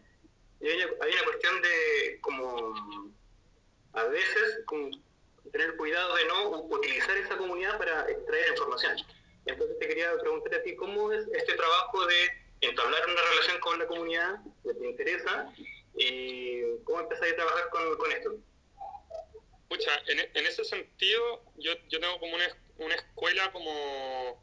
[0.60, 2.74] y hay una, hay una cuestión de como
[3.94, 4.90] a veces como
[5.52, 8.98] tener cuidado de no utilizar esa comunidad para extraer información.
[9.46, 13.80] Entonces te quería preguntar a ti, ¿cómo es este trabajo de entablar una relación con
[13.80, 15.54] la comunidad que te interesa
[15.96, 18.36] y cómo empezáis a trabajar con, con esto?
[19.70, 22.46] Pucha, en, en, ese sentido, yo, yo tengo como una,
[22.78, 24.42] una escuela como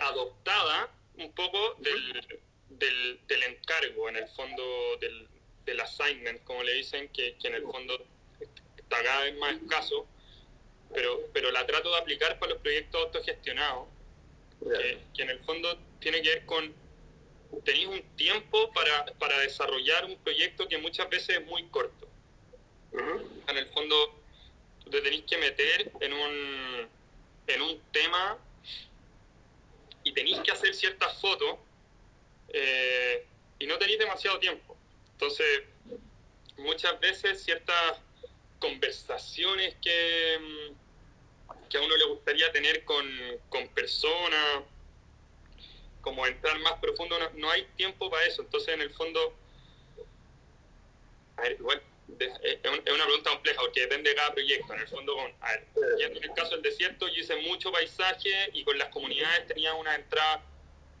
[0.00, 4.62] adoptada un poco del, del, del, encargo, en el fondo
[5.00, 5.28] del,
[5.64, 8.04] del assignment, como le dicen, que, que en el fondo
[8.76, 10.06] está cada vez más escaso,
[10.92, 13.88] pero, pero la trato de aplicar para los proyectos autogestionados,
[14.60, 16.74] que, que, en el fondo tiene que ver con,
[17.64, 22.08] tenéis un tiempo para, para, desarrollar un proyecto que muchas veces es muy corto.
[23.46, 24.20] En el fondo,
[24.90, 26.88] te tenéis que meter en un,
[27.46, 28.38] en un tema
[30.04, 31.58] y tenéis que hacer ciertas fotos
[32.48, 33.24] eh,
[33.58, 34.76] y no tenéis demasiado tiempo.
[35.12, 35.62] Entonces,
[36.58, 37.98] muchas veces ciertas
[38.58, 43.06] conversaciones que, mm, que a uno le gustaría tener con,
[43.48, 44.64] con personas,
[46.02, 48.42] como entrar más profundo, no, no, hay tiempo para eso.
[48.42, 49.34] Entonces, en el fondo,
[51.36, 51.82] a ver, igual,
[52.18, 54.74] es una pregunta compleja porque depende de cada proyecto.
[54.74, 55.66] En el fondo, con, a ver,
[56.00, 59.94] en el caso del desierto, yo hice mucho paisaje y con las comunidades tenía una
[59.94, 60.44] entrada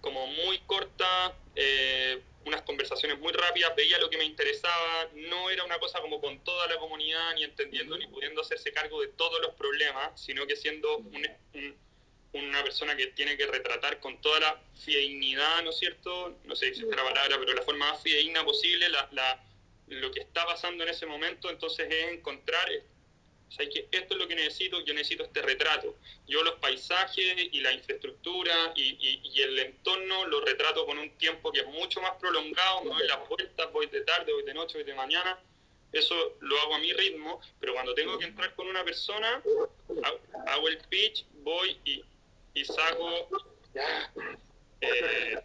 [0.00, 1.36] como muy corta.
[1.54, 6.20] Eh, unas conversaciones muy rápidas, veía lo que me interesaba, no era una cosa como
[6.20, 10.46] con toda la comunidad, ni entendiendo ni pudiendo hacerse cargo de todos los problemas, sino
[10.46, 11.76] que siendo un, un,
[12.32, 16.38] una persona que tiene que retratar con toda la fideignidad, ¿no es cierto?
[16.44, 19.44] No sé si es la palabra, pero la forma más fidedigna posible, la, la,
[19.88, 22.68] lo que está pasando en ese momento, entonces es encontrar
[23.52, 25.94] o sea, que esto es lo que necesito, yo necesito este retrato.
[26.26, 31.10] Yo los paisajes y la infraestructura y, y, y, el entorno lo retrato con un
[31.18, 34.54] tiempo que es mucho más prolongado, me doy las vueltas, voy de tarde, voy de
[34.54, 35.38] noche, voy de mañana.
[35.92, 39.42] Eso lo hago a mi ritmo, pero cuando tengo que entrar con una persona,
[40.46, 42.02] hago el pitch, voy y,
[42.54, 43.28] y saco...
[44.80, 45.38] Eh,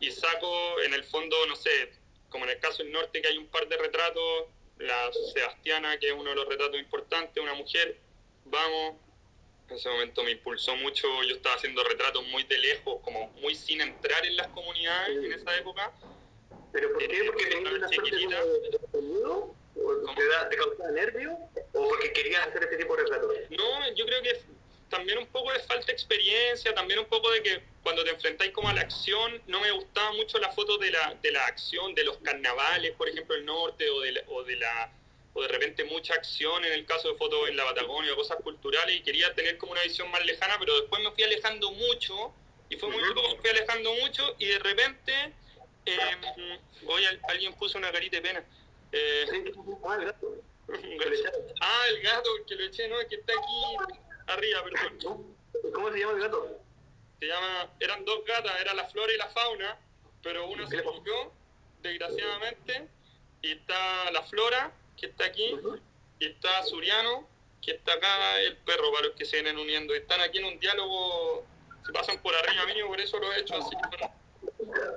[0.00, 1.92] y saco en el fondo, no sé,
[2.28, 4.46] como en el caso del norte que hay un par de retratos
[4.78, 7.96] la Sebastiana, que es uno de los retratos importantes, una mujer,
[8.46, 8.96] vamos,
[9.68, 13.54] en ese momento me impulsó mucho, yo estaba haciendo retratos muy de lejos, como muy
[13.54, 15.92] sin entrar en las comunidades en esa época.
[16.72, 17.16] ¿Pero por qué?
[17.16, 18.42] Eh, ¿Porque tenías una chiquitita.
[19.74, 21.32] ¿O te, da, te causaba nervio?
[21.72, 23.36] ¿O porque querías hacer este tipo de retratos?
[23.50, 24.42] No, yo creo que
[24.92, 28.52] también un poco de falta de experiencia, también un poco de que cuando te enfrentáis
[28.52, 31.94] como a la acción, no me gustaba mucho la foto de la, de la acción,
[31.94, 34.92] de los carnavales, por ejemplo, el norte, o de, la, o de la
[35.34, 38.96] o de repente mucha acción en el caso de fotos en la Patagonia, cosas culturales,
[38.96, 42.34] y quería tener como una visión más lejana, pero después me fui alejando mucho,
[42.68, 45.32] y fue muy loco, me fui alejando mucho, y de repente,
[45.86, 48.44] eh, hoy alguien puso una carita de pena.
[48.92, 49.24] Eh,
[49.84, 50.36] ah, el gato.
[51.62, 55.36] ah, el gato, que lo eché, no, es que está aquí arriba, perdón.
[55.74, 56.58] ¿Cómo se llama el gato?
[57.20, 59.78] Se llama, eran dos gatas, era la flora y la fauna,
[60.22, 61.32] pero una se murió,
[61.80, 62.88] desgraciadamente,
[63.42, 65.56] y está la flora, que está aquí,
[66.18, 67.28] y está Suriano,
[67.60, 69.94] que está acá, el perro, para los que se vienen uniendo.
[69.94, 71.44] Están aquí en un diálogo,
[71.86, 73.76] se pasan por arriba mío, por eso lo he hecho así.
[74.58, 74.94] Bueno,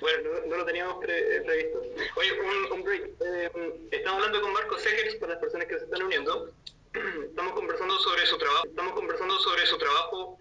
[0.00, 1.82] bueno no, no, lo teníamos pre previsto.
[2.16, 3.10] Oye, un, un break.
[3.20, 3.50] Eh,
[3.90, 6.52] estamos hablando con Marco Segers, para las personas que se están uniendo.
[6.94, 10.38] Estamos conversando sobre su trabajo, estamos conversando sobre su trabajo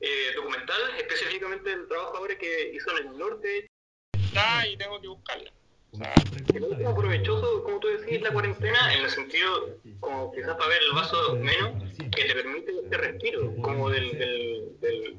[0.00, 3.66] eh, documental, específicamente el trabajo ahora que hizo en el norte.
[4.12, 5.52] Está y tengo que buscarla.
[5.92, 10.56] O sea, es como provechoso, como tú decís, la cuarentena, en el sentido, como quizás
[10.56, 15.18] para ver el vaso menos, que te permite este respiro, como del, del, del,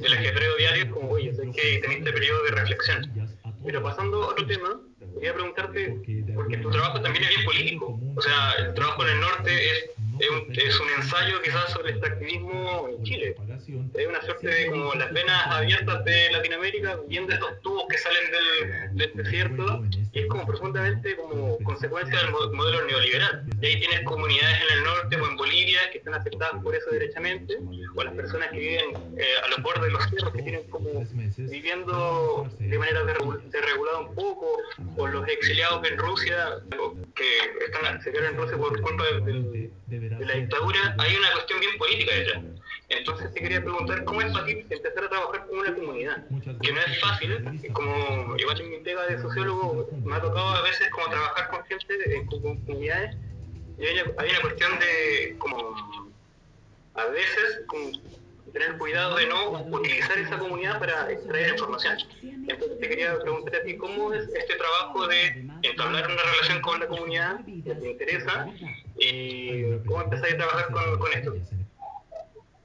[0.00, 3.30] del ajetreo diario, como, oye, sé que tenés este periodo de reflexión.
[3.64, 4.80] Pero pasando a otro tema,
[5.14, 6.00] quería preguntarte,
[6.34, 9.90] porque tu trabajo también es bien político, o sea, el trabajo en el norte es
[10.18, 13.36] es un, es un ensayo quizás sobre el extractivismo en Chile.
[13.94, 18.22] Es una suerte de como las venas abiertas de Latinoamérica, viendo estos tubos que salen
[18.30, 23.44] del, del desierto, y es como profundamente como consecuencia del modelo neoliberal.
[23.60, 26.90] Y ahí tienes comunidades en el norte o en Bolivia que están aceptadas por eso
[26.90, 27.56] derechamente,
[27.94, 31.06] o las personas que viven eh, a los bordes de los cerros, que tienen como
[31.36, 34.46] viviendo de manera desregulada un poco,
[34.96, 36.58] o los exiliados en Rusia,
[37.14, 37.24] que
[37.64, 42.14] están, se quedaron en Rusia por culpa de, la dictadura, hay una cuestión bien política
[42.14, 42.42] detrás.
[42.90, 46.24] Entonces te quería preguntar cómo es fácil empezar a trabajar con una comunidad,
[46.62, 50.62] que no es fácil, como igual en mi pega de sociólogo me ha tocado a
[50.62, 53.16] veces como trabajar con gente en comunidades
[53.78, 55.74] y hay una, hay una cuestión de como
[58.52, 61.98] tener cuidado de no utilizar esa comunidad para extraer información.
[62.22, 66.80] Entonces te quería preguntar a ti, ¿cómo es este trabajo de entablar una relación con
[66.80, 68.48] la comunidad que te interesa
[68.98, 71.34] y cómo empezáis a trabajar con, con esto?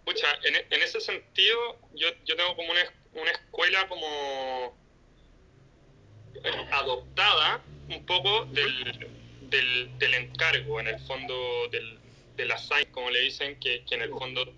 [0.06, 2.82] Pucha, en, en, ese sentido, yo, yo tengo como una,
[3.13, 4.78] una escuela como
[6.72, 9.10] adoptada un poco del,
[9.50, 11.36] del, del encargo, en el fondo
[11.72, 12.00] del,
[12.36, 14.54] del assign, como le dicen, que, que en el fondo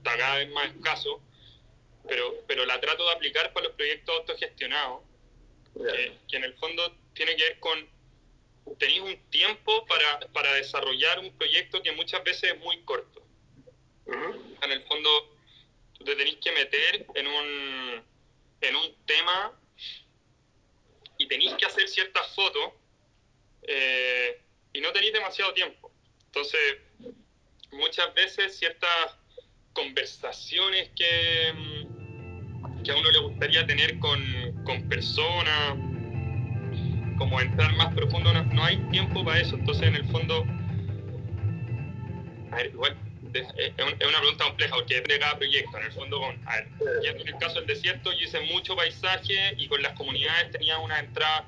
[0.00, 1.20] está cada vez más escaso,
[2.08, 5.02] pero, pero la trato de aplicar para los proyectos autogestionados,
[5.74, 7.88] que, que, en el fondo tiene que ver con,
[8.78, 13.22] tenéis un tiempo para, para, desarrollar un proyecto que muchas veces es muy corto.
[14.62, 15.36] En el fondo,
[15.98, 18.04] tú te tenéis que meter en un,
[18.62, 19.56] en un tema
[21.18, 22.72] y tenéis que hacer ciertas fotos
[23.62, 24.40] eh,
[24.72, 25.92] y no tenéis demasiado tiempo.
[26.26, 26.78] Entonces,
[27.70, 29.19] muchas veces ciertas
[29.72, 34.20] conversaciones que, mm, que a uno le gustaría tener con,
[34.64, 35.76] con personas,
[37.18, 39.56] como entrar más profundo, no, no, hay tiempo para eso.
[39.56, 40.44] Entonces, en el fondo,
[42.50, 42.96] a ver, igual,
[43.34, 43.46] es,
[44.08, 45.78] una pregunta compleja porque depende de cada proyecto.
[45.78, 46.68] En el fondo, con, a ver,
[47.04, 50.98] en el caso del desierto, yo hice mucho paisaje y con las comunidades tenía una
[50.98, 51.46] entrada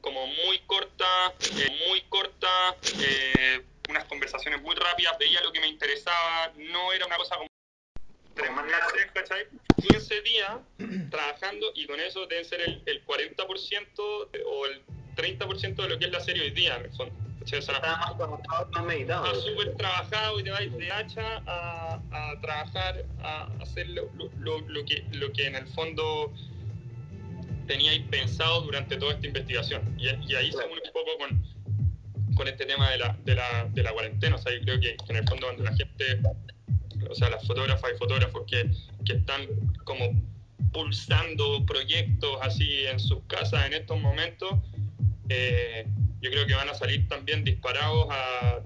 [0.00, 5.68] como muy corta, eh, muy corta, eh, unas conversaciones muy rápidas, veía lo que me
[5.68, 7.48] interesaba, no era una cosa como
[9.12, 9.46] ¿cachai?
[9.76, 10.58] 15 días
[11.10, 14.82] trabajando y con eso deben ser el, el 40% de, o el
[15.16, 17.14] 30% de lo que es la serie hoy día, en el fondo.
[17.42, 19.26] O sea, está más, más meditado.
[19.26, 24.60] Está súper trabajado y te vais de hacha a, a trabajar, a hacer lo, lo,
[24.60, 26.32] lo, que, lo que en el fondo
[27.68, 29.94] teníais pensado durante toda esta investigación.
[29.96, 33.68] Y, y ahí se une un poco con, con este tema de la, de, la,
[33.72, 34.36] de la cuarentena.
[34.36, 36.20] O sea, yo creo que, que en el fondo cuando la gente
[37.16, 38.70] sea, las fotógrafas y fotógrafos que,
[39.04, 39.42] que están
[39.84, 40.10] como
[40.72, 44.50] pulsando proyectos así en sus casas en estos momentos,
[45.28, 45.86] eh,
[46.20, 48.08] yo creo que van a salir también disparados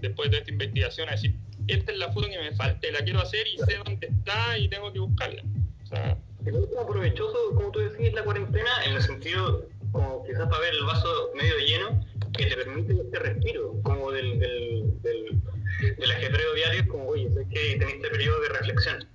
[0.00, 1.36] después de esta investigación a decir,
[1.68, 4.68] esta es la foto que me falta, la quiero hacer y sé dónde está y
[4.68, 5.42] tengo que buscarla.
[5.84, 6.54] O sea, es
[6.88, 11.30] provechoso, como tú decís, la cuarentena, en el sentido, como quizás para ver el vaso
[11.34, 12.04] medio lleno,
[12.36, 15.40] que te permite este respiro, como del, del, del
[15.80, 19.08] del ajetreo diario, como, oye, sé que tenés este periodo de reflexión.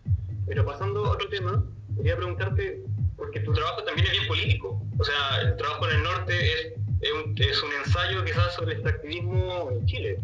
[0.47, 1.63] Pero pasando a otro tema,
[1.97, 2.81] quería preguntarte,
[3.17, 4.81] porque tu trabajo también es bien político.
[4.97, 8.73] O sea, el trabajo en el norte es, es, un, es un ensayo quizás sobre
[8.73, 10.19] extractivismo en Chile.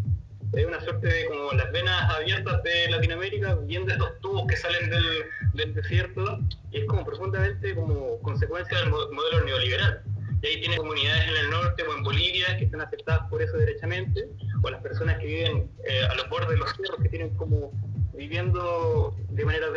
[0.54, 4.90] Es una suerte de como las venas abiertas de Latinoamérica, viendo estos tubos que salen
[4.90, 5.06] del,
[5.54, 6.40] del desierto,
[6.72, 10.04] y es como profundamente como consecuencia del modelo neoliberal.
[10.42, 13.58] Y ahí tiene comunidades en el norte o en Bolivia que están aceptadas por eso
[13.58, 14.28] derechamente,
[14.64, 17.72] o las personas que viven eh, a los bordes de los cerros, que tienen como
[18.14, 19.68] viviendo de manera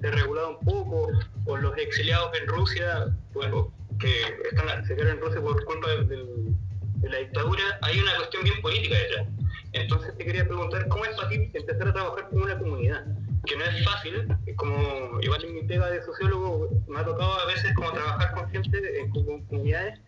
[0.00, 1.10] desregulada un poco,
[1.46, 6.04] o los exiliados en Rusia, bueno, que están, se quedaron en Rusia por culpa de,
[6.04, 9.26] de, de, la dictadura, hay una cuestión bien política detrás.
[9.72, 13.04] Entonces te quería preguntar cómo es fácil empezar a trabajar con una comunidad,
[13.44, 14.26] que no es fácil,
[14.56, 18.48] como igual en mi pega de sociólogo me ha tocado a veces como trabajar con
[18.50, 20.00] gente en comunidades,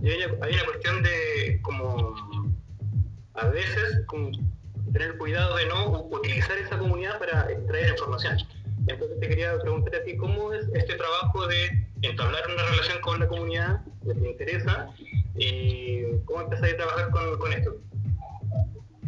[0.00, 2.14] y hay una, cuestión de como
[3.34, 4.30] a veces como
[4.92, 8.38] tener cuidado de no utilizar esa comunidad para extraer información.
[8.86, 13.18] Entonces te quería preguntar a ti, ¿cómo es este trabajo de entablar una relación con
[13.18, 14.88] la comunidad que te interesa
[15.36, 17.76] y cómo empezáis a trabajar con esto?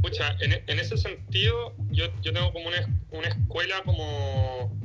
[0.06, 4.78] Pucha, en, en, ese sentido, yo, yo tengo como una, una escuela como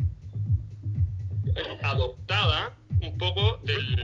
[1.84, 4.04] adoptada un poco del,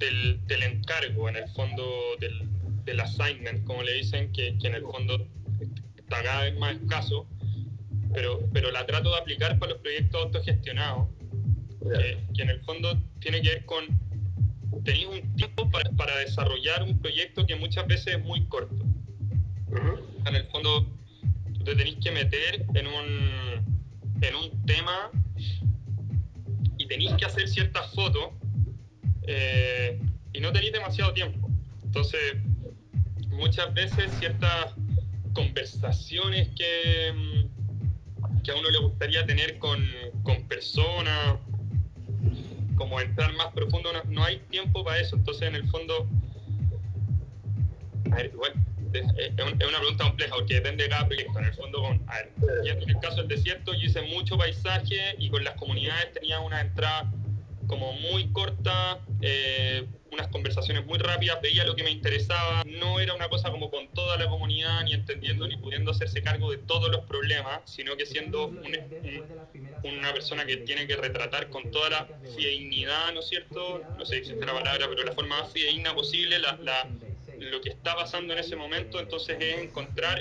[0.00, 1.84] del, del encargo, en el fondo
[2.18, 2.48] del,
[2.84, 5.28] del assignment, como le dicen, que, que, en el fondo
[5.96, 7.28] está cada vez más escaso,
[8.12, 11.06] pero, pero la trato de aplicar para los proyectos autogestionados,
[11.82, 13.84] que, que en el fondo tiene que ver con,
[14.84, 18.87] tenéis un tiempo para, para, desarrollar un proyecto que muchas veces es muy corto.
[19.70, 20.86] En el fondo,
[21.64, 25.10] te tenéis que meter en un, en un tema
[26.78, 28.30] y tenéis que hacer ciertas fotos
[29.26, 30.00] eh,
[30.32, 31.48] y no tenéis demasiado tiempo.
[31.84, 32.36] Entonces,
[33.30, 34.74] muchas veces ciertas
[35.34, 39.86] conversaciones que, mm, que a uno le gustaría tener con,
[40.22, 41.36] con personas,
[42.76, 45.16] como entrar más profundo, no, no hay tiempo para eso.
[45.16, 46.06] Entonces, en el fondo,
[48.10, 48.52] a ver, igual,
[48.92, 51.38] es, es un- es una pregunta compleja porque depende de cada proyecto.
[51.38, 52.32] En el fondo, con, a ver,
[52.66, 56.60] en el caso del desierto, yo hice mucho paisaje y con las comunidades tenía una
[56.60, 57.10] entrada
[57.66, 63.12] como muy corta, eh, unas conversaciones muy rápidas, veía lo que me interesaba, no era
[63.14, 66.90] una cosa como con toda la comunidad, ni entendiendo ni pudiendo hacerse cargo de todos
[66.90, 69.38] los problemas, sino que siendo un- un-
[69.84, 73.84] una persona que tiene que retratar con toda la fidedignidad, ¿no es cierto?
[73.98, 76.88] No sé si existe la palabra, pero la forma más fidedigna posible, la, la-
[77.40, 80.18] lo que está pasando en ese momento, entonces es encontrar,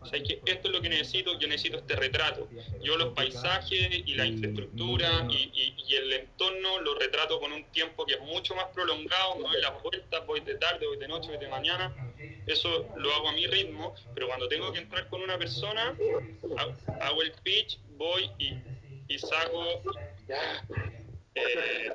[0.00, 2.52] o sea, es que esto es lo que necesito, yo necesito este retrato.
[2.80, 8.06] Yo los paisajes y la infraestructura y, y- el entorno lo retrato con un tiempo
[8.06, 11.30] que es mucho más prolongado, me doy las vueltas, voy de tarde, voy de noche,
[11.32, 11.96] voy de mañana,
[12.46, 16.02] eso lo hago a mi ritmo, pero cuando tengo que entrar con una persona,
[16.56, 18.62] hago, hago el pitch, voy y,
[19.08, 19.82] y saco...
[21.34, 21.90] eh,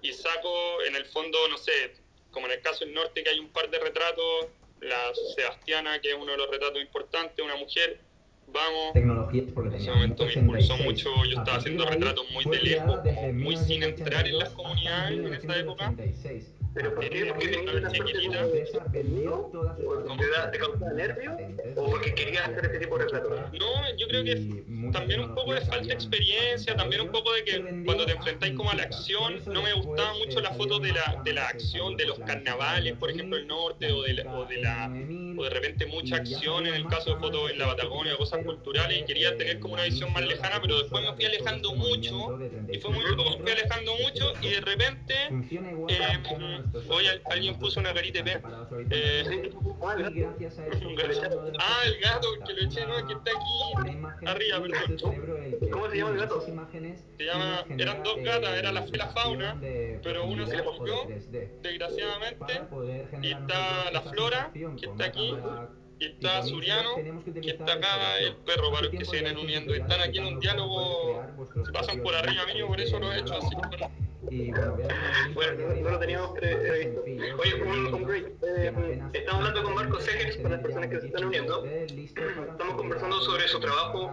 [0.00, 1.99] y saco en el fondo, no sé,
[2.30, 4.46] como en el caso del norte, que hay un par de retratos,
[4.80, 8.00] la Sebastiana, que es uno de los retratos importantes, una mujer,
[8.48, 10.84] vamos, tecnologías porque en ese momento me impulsó 86.
[10.84, 13.00] mucho, yo estaba haciendo retratos muy de lejos,
[13.34, 15.94] muy sin entrar en las 1982 hasta comunidades en esa época.
[16.70, 16.72] 1986.
[16.74, 17.26] Pero ¿por qué?
[17.26, 21.36] ¿Porque tenías una suerte de empresa vendió todas sus ¿O te, da, te causaba nervio?
[21.76, 23.52] ¿O porque querías hacer este tipo de retratos?
[23.52, 27.32] No, yo creo que es también un poco de falta de experiencia, también un poco
[27.32, 30.78] de que cuando te enfrentáis como a la acción, no me gustaba mucho la foto
[30.78, 34.34] de la, de la acción, de los carnavales, por ejemplo, el norte, o de la,
[34.34, 34.90] o de la
[35.36, 38.98] o de repente mucha acción en el caso de fotos en la Patagonia, cosas culturales,
[39.00, 42.38] y quería tener como una visión más lejana, pero después me fui alejando mucho,
[42.70, 45.14] y fue muy loco, me fui alejando mucho, y de repente,
[45.88, 48.40] eh, hoy alguien puso una carita de.
[48.90, 49.50] Eh,
[51.58, 54.96] Ah, el gato, que lo eché, no, que está aquí arriba, perdón.
[55.70, 56.40] ¿Cómo se llama el gato?
[57.18, 59.56] Se llama- eran dos gatas, era la- la fauna,
[60.02, 61.50] pero una se murió, o de 3D.
[61.62, 62.60] desgraciadamente,
[63.22, 65.34] y está la flora, que está aquí,
[65.98, 66.94] y está Suriano,
[67.42, 70.40] que está acá, el perro, para los que se vienen uniendo, están aquí en un
[70.40, 71.22] diálogo,
[71.64, 73.56] se pasan por arriba mío, por eso lo he hecho así.
[74.28, 74.50] Y
[75.34, 77.04] bueno, no, lo teníamos es pre- súper previsto.
[77.04, 78.26] sencillo, Oye, súper un, un break.
[78.42, 81.64] Eh, estamos hablando con Marco 30 Segers, para las personas que se están uniendo.
[81.64, 84.12] Estamos conversando sobre su trabajo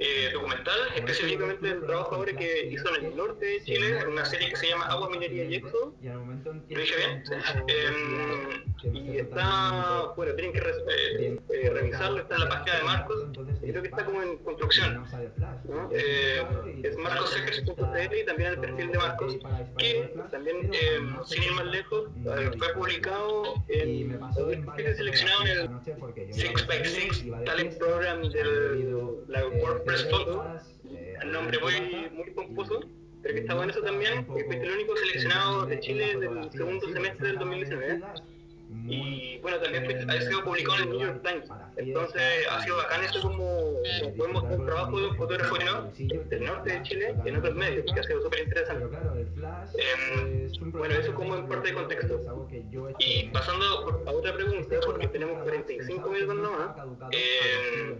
[0.00, 4.24] eh, documental, específicamente el trabajo ahora que hizo en el norte de Chile, en una
[4.26, 5.54] serie que se llama Agua, Minería y
[6.68, 7.22] que ¿Lo dije bien?
[7.68, 12.82] Em, y está, bueno, tienen que re- eh, eh, revisarlo, está en la página de
[12.84, 13.16] Marcos,
[13.62, 15.06] y creo que está como en construcción.
[15.92, 16.42] Eh,
[16.82, 19.21] es marcosecres.cl y también el perfil de Marcos,
[19.78, 25.68] que también, eh, sin ir más lejos, eh, fue publicado en, fue seleccionado en el
[26.32, 30.44] 6x6 Talent Program de la WordPress Photo,
[31.22, 32.80] el nombre muy, muy pomposo,
[33.22, 36.92] pero que está bueno eso también, que fuiste el único seleccionado de Chile del segundo
[36.92, 38.02] semestre del 2019.
[38.84, 41.48] Y bueno, también ha sido publicado en el New York Times.
[41.76, 43.76] Entonces ha sido bacán eso como,
[44.16, 48.00] poder mostrar un trabajo de un fotógrafo del norte de Chile en otros medios, que
[48.00, 48.84] ha sido súper interesante.
[50.60, 52.48] Bueno, eso como en parte de contexto.
[52.98, 53.64] Y pasando
[54.06, 56.76] a otra pregunta, porque tenemos 45 minutos nomás,
[57.12, 57.98] eh,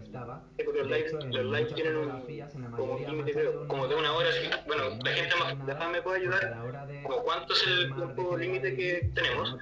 [0.65, 4.51] porque los lives, los lives tienen un, como límite, creo, como de una hora, así
[4.67, 9.57] bueno, la gente más me puede ayudar, como cuánto es el tiempo límite que tenemos.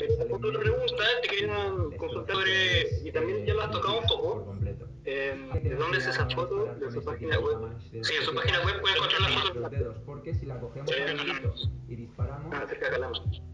[0.00, 2.36] Eh, otra pregunta, te quería consultar
[3.04, 4.56] y también ya lo has tocado un poco,
[5.10, 6.74] eh, ¿de dónde es esa foto?
[6.78, 7.58] De su página web.
[8.02, 9.60] Sí, en su página web pueden encontrar la foto.
[9.60, 10.90] Los dedos, porque si la cogemos
[11.88, 12.66] y disparamos, Ah,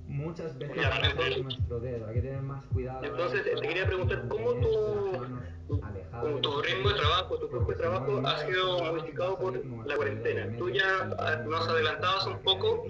[0.07, 0.99] muchas veces Ya,
[1.43, 2.07] nuestro dedo.
[2.09, 3.05] Hay que tener más cuidado.
[3.05, 5.81] Entonces, te quería preguntar, ¿cómo tu-
[6.23, 10.57] de tu ritmo de trabajo, tu porque de trabajo ha sido modificado por la cuarentena.
[10.57, 11.05] Tú ya
[11.47, 12.85] nos adelantabas un poco,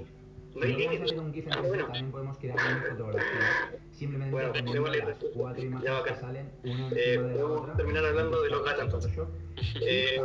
[0.57, 1.85] Hacer un GIF en Ah, GIF, bueno.
[1.85, 3.73] también podemos crear una fotografía.
[3.93, 4.73] Simplemente Bueno, poniendo
[5.09, 7.77] las cuatro Ya, imágenes que salen una Eh, de la podemos otra.
[7.77, 9.13] terminar hablando de los gatos, entonces.
[9.87, 10.17] Eh,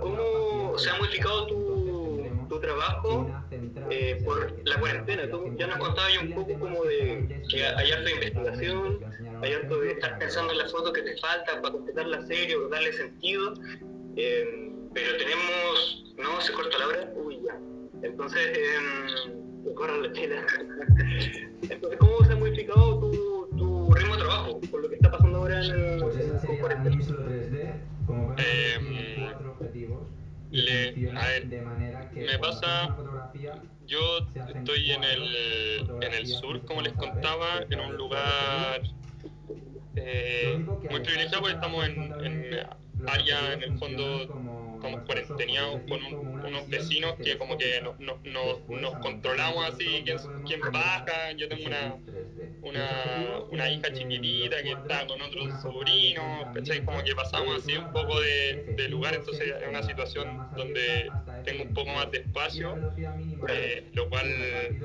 [0.00, 3.26] ¿Cómo se ha de modificado las tu, tu trabajo
[3.90, 5.30] eh, por la cuarentena?
[5.30, 8.26] Tú ya nos 100%, contabas ya un las poco como de que hay harta totalmente.
[8.26, 8.98] investigación,
[9.42, 12.26] hay harto de estar pensando en que la foto que te falta para completar la
[12.26, 13.54] serie o darle sentido.
[14.16, 16.04] Eh, pero tenemos.
[16.18, 17.12] No, se corta la hora.
[17.16, 17.58] Uy, ya.
[18.02, 19.32] Entonces, eh,
[19.64, 20.46] la chela.
[21.70, 25.38] Entonces, ¿cómo se ha modificado tu, tu ritmo de trabajo con lo que está pasando
[25.38, 27.74] ahora en, Pues Ni solo 3D,
[28.06, 30.02] como vemos, Em, tiene cuatro objetivos
[30.50, 32.96] y le- a ver, de manera que me pasa-
[33.86, 34.00] Yo
[34.54, 38.82] estoy en el, en el sur, como les contaba, en un lugar
[39.96, 40.58] eh,
[40.90, 42.44] muy privilegiado porque estamos en, en
[43.06, 44.34] área, en el fondo,
[44.78, 50.02] estamos cuarenteneados con un- unos vecinos que como que nos, nos, nos, nos controlamos así,
[50.04, 51.96] quién, quién baja, yo tengo una,
[52.62, 56.84] una, una hija chiquitita que está con otros sobrinos, ¿cachai?
[56.84, 61.10] Como que pasamos así un poco de, de lugar, entonces es una situación donde
[61.44, 62.78] tengo un poco más de espacio,
[63.48, 64.26] eh, lo cual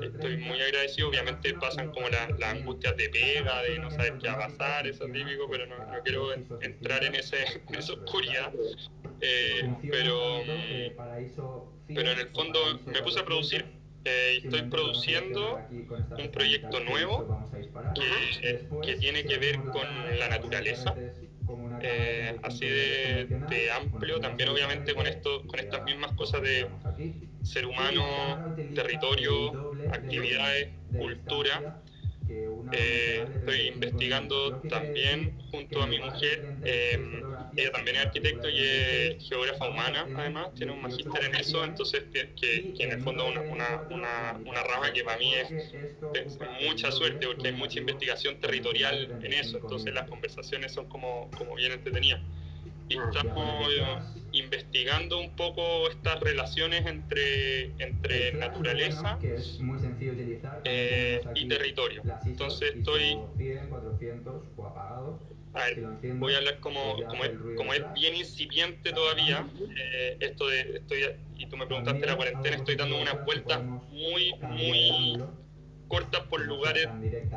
[0.02, 1.08] estoy muy agradecido.
[1.08, 4.86] Obviamente pasan como la- las angustias de pega, de no saber qué va a pasar,
[4.86, 7.36] eso típico, pero no, no quiero en- entrar en, ese,
[7.68, 8.52] en esa oscuridad.
[9.20, 10.92] Eh, pero, mm,
[11.92, 12.58] pero en el fondo
[12.92, 13.66] me puse a producir.
[14.04, 15.64] Eh, estoy produciendo
[16.16, 17.30] un proyecto nuevo
[17.94, 18.02] que,
[18.80, 19.86] que tiene que ver con
[20.18, 20.98] la naturaleza.
[21.80, 26.70] Eh, así de, de amplio, también obviamente con esto, con estas mismas cosas de
[27.42, 28.42] ser humano,
[28.74, 31.64] territorio, actividades, cultura.
[32.70, 36.98] Eh, estoy investigando también junto a mi mujer, eh,
[37.56, 42.04] ella también es arquitecto y es geógrafa humana, además, tiene un magíster en eso, entonces
[42.12, 45.54] que, que, en el fondo una, una, una, una rama que para mí es,
[46.12, 51.30] es mucha suerte porque hay mucha investigación territorial en eso, entonces las conversaciones son como,
[51.36, 52.22] como bien entretenidas.
[52.88, 53.98] Y estamos eh,
[54.32, 59.18] investigando un poco estas relaciones entre, entre naturaleza
[60.64, 62.02] eh, y territorio.
[62.24, 63.18] Entonces estoy...
[65.54, 65.84] A ver,
[66.18, 71.04] voy a hablar como, como, es, como es bien incipiente todavía, eh, esto de, estoy,
[71.38, 75.22] y tú me preguntaste la cuarentena, estoy dando unas vueltas muy, muy
[75.86, 76.88] cortas por lugares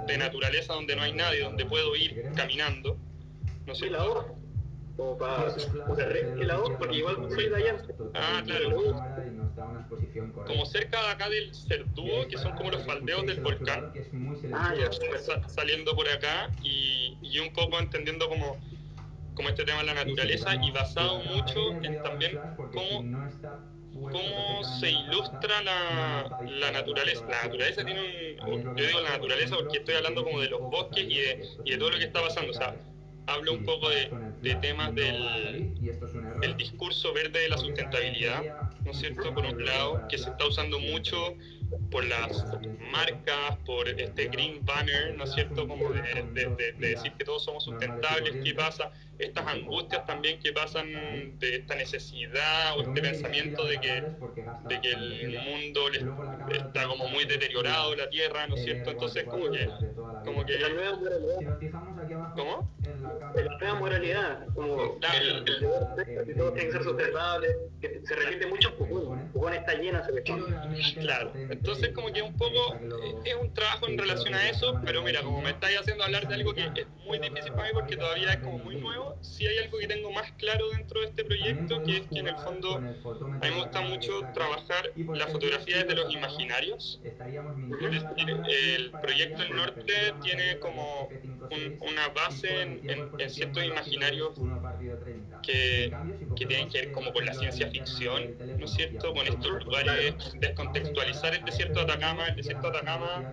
[0.08, 2.98] de naturaleza donde no hay nadie, donde puedo ir caminando.
[3.68, 3.91] No sé.
[4.98, 5.16] Como
[5.95, 6.78] ¿Qué labor?
[6.80, 7.84] Porque igual soy de allá.
[8.16, 8.95] Ah, claro.
[10.48, 13.93] Como cerca de acá del Cerdúo, que son como los faldeos del volcán.
[14.54, 14.89] Ah, ya.
[15.48, 18.58] Saliendo por acá y, y un poco entendiendo como,
[19.36, 23.30] como este tema de la naturaleza y basado mucho en también cómo,
[23.93, 27.24] cómo se ilustra la, la naturaleza.
[27.30, 28.76] La naturaleza tiene un...
[28.76, 31.78] Yo digo la naturaleza porque estoy hablando como de los bosques y de, y de
[31.78, 32.50] todo lo que está pasando.
[32.50, 32.76] O sea,
[33.28, 35.69] hablo un poco de, de temas del,
[36.57, 38.47] discurso verde de la sustentabilidad,
[38.86, 39.34] ¿no es cierto?
[39.34, 41.38] Por un lado, que se está usando mucho
[41.91, 42.47] por las
[42.80, 45.67] marcas, por este green banner, ¿no es cierto?
[45.67, 46.01] Como de,
[46.34, 48.91] de- de- de decir que todos somos sustentables, ¿qué pasa?
[49.17, 54.07] Estas angustias también que pasan de esta necesidad o este pensamiento de que,
[54.63, 55.89] de que el mundo
[56.47, 58.91] está como muy deteriorado, la tierra, ¿no es cierto?
[58.91, 59.75] Entonces como que,
[60.28, 61.39] como que, La nueva moralidad.
[61.39, 62.71] Si nos fijamos aquí abajo, ¿cómo?
[62.84, 64.47] en la cámara, La nueva moralidad.
[64.53, 67.47] Como el, el deber ser, que todo tiene que ser sustentable.
[67.82, 69.53] Que se repite mucho en Pucón.
[69.53, 70.45] Está llena de cuestión.
[70.99, 75.01] Claro, entonces como que un poco eh, es un trabajo en relación a eso, pero
[75.01, 77.97] mira, como me estáis haciendo hablar de algo que es muy difícil para mí porque
[77.97, 81.23] todavía es como muy nuevo, sí hay algo que tengo más claro dentro de este
[81.23, 82.95] proyecto, que es que en el fondo a mí
[83.41, 86.99] me gusta mucho trabajar la fotografía desde los imaginarios.
[87.03, 88.30] Es decir,
[88.75, 91.15] el proyecto del norte tiene como
[91.49, 94.43] un- una base en, ciertos imaginarios
[95.41, 95.99] que,
[96.36, 99.13] que tienen que ver como con la ciencia ficción, ¿no es cierto?
[99.13, 103.28] Con estos lugares, descontextualizar el desierto de Atacama, el desierto de Atacama,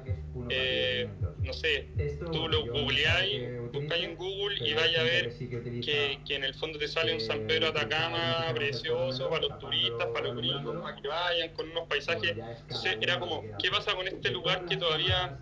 [0.49, 1.15] eh,
[1.45, 1.89] no sé,
[2.33, 6.79] tú lo googleáis, buscáis en Google y vais a ver que, que en el fondo
[6.79, 11.09] te sale un San Pedro Atacama precioso para los turistas, para los gringos, para que
[11.09, 12.31] vayan con unos paisajes.
[12.31, 15.39] Entonces era como, ¿qué pasa con este lugar que todavía,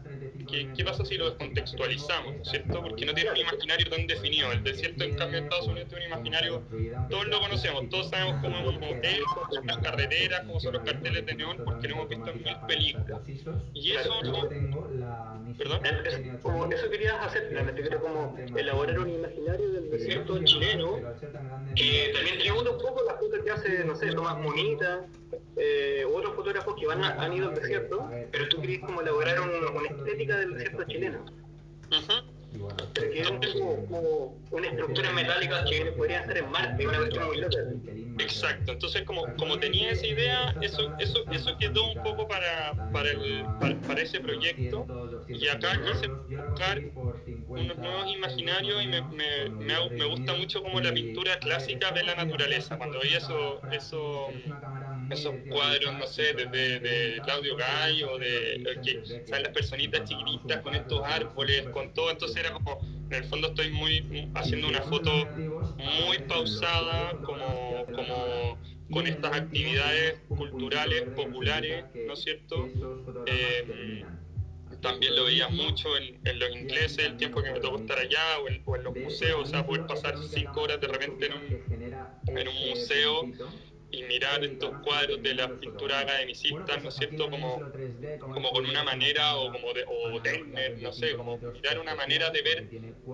[0.49, 2.83] qué, qué pasa si lo descontextualizamos, ¿no es cierto?
[2.83, 4.51] Porque no tiene un imaginario tan definido.
[4.53, 6.63] El desierto en cambio en Estados Unidos tiene un imaginario,
[7.11, 10.73] todos lo conocemos, todos sabemos cómo es un hotel, cómo son las carreteras, cómo son
[10.75, 13.21] los carteles de neón, porque lo hemos visto en mil películas.
[13.75, 14.49] Y eso no,
[15.59, 15.81] ¿Perdón?
[16.05, 21.01] Es- es como eso querías hacer, finalmente, quería como elaborar un imaginario del desierto chileno
[21.75, 25.07] que también tributa un poco las cosas que hace, no sé, Tomás Munita,
[25.57, 29.01] eh, u otros fotógrafos que van a- han ido al desierto, pero tú querías como
[29.01, 31.25] elaborar un- una estética del desierto chileno.
[32.95, 36.99] Pero que es un poco como una estructura metálica que podría estar en Marte, una
[36.99, 37.59] cuestión muy loca.
[38.19, 43.11] Exacto, entonces como, como tenía esa idea, eso, eso, eso quedó un poco para, para,
[43.11, 44.91] el, para, para ese proyecto.
[45.33, 46.87] y acá quise buscar
[47.55, 52.05] unos nuevos imaginarios y me, me, me, me gusta mucho como la pintura clásica de
[52.05, 54.41] la naturaleza, cuando veía eso, eso
[55.13, 60.63] esos cuadros, no sé, de, de, Claudio Gay o de que salen las personitas chiquititas
[60.63, 64.83] con estos árboles, con todo, entonces era como, en el fondo estoy muy haciendo una
[64.83, 65.11] foto
[66.07, 68.59] muy pausada, como, como
[68.91, 72.69] con estas actividades culturales, populares, ¿no es cierto?
[73.27, 74.05] Eh,
[74.81, 78.49] también lo veía mucho en, los ingleses, el tiempo que me tocó estar allá, o
[78.49, 82.69] en, los museos, o sea, poder pasar cinco horas de repente en un, en un
[82.69, 83.23] museo
[83.93, 87.31] y mirar estos cuadros de las pinturas academicistas, ¿no es cierto?
[87.31, 87.61] Como,
[88.19, 92.43] como con una manera, o como de, o no sé, como mirar una manera de
[92.43, 92.71] ver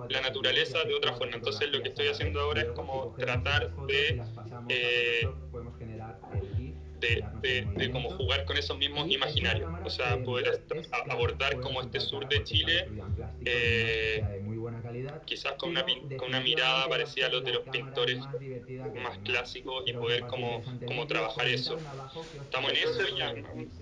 [0.09, 1.37] la naturaleza de otra forma.
[1.37, 4.22] Entonces lo que estoy haciendo ahora es como tratar de...
[4.68, 5.29] Eh,
[7.01, 10.62] de, de, de como jugar con esos mismos imaginarios, o sea, poder
[11.09, 12.88] abordar como este sur de Chile,
[13.44, 14.24] eh,
[15.24, 15.84] quizás con una,
[16.16, 18.18] con una mirada parecida a los de los pintores
[19.03, 21.76] más clásicos y poder como, como trabajar eso.
[22.42, 23.03] Estamos en eso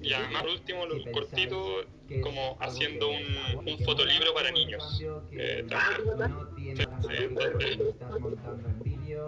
[0.02, 1.84] y, además, por último, lo cortito,
[2.22, 5.02] como haciendo un, un fotolibro para niños.
[5.32, 5.66] Eh,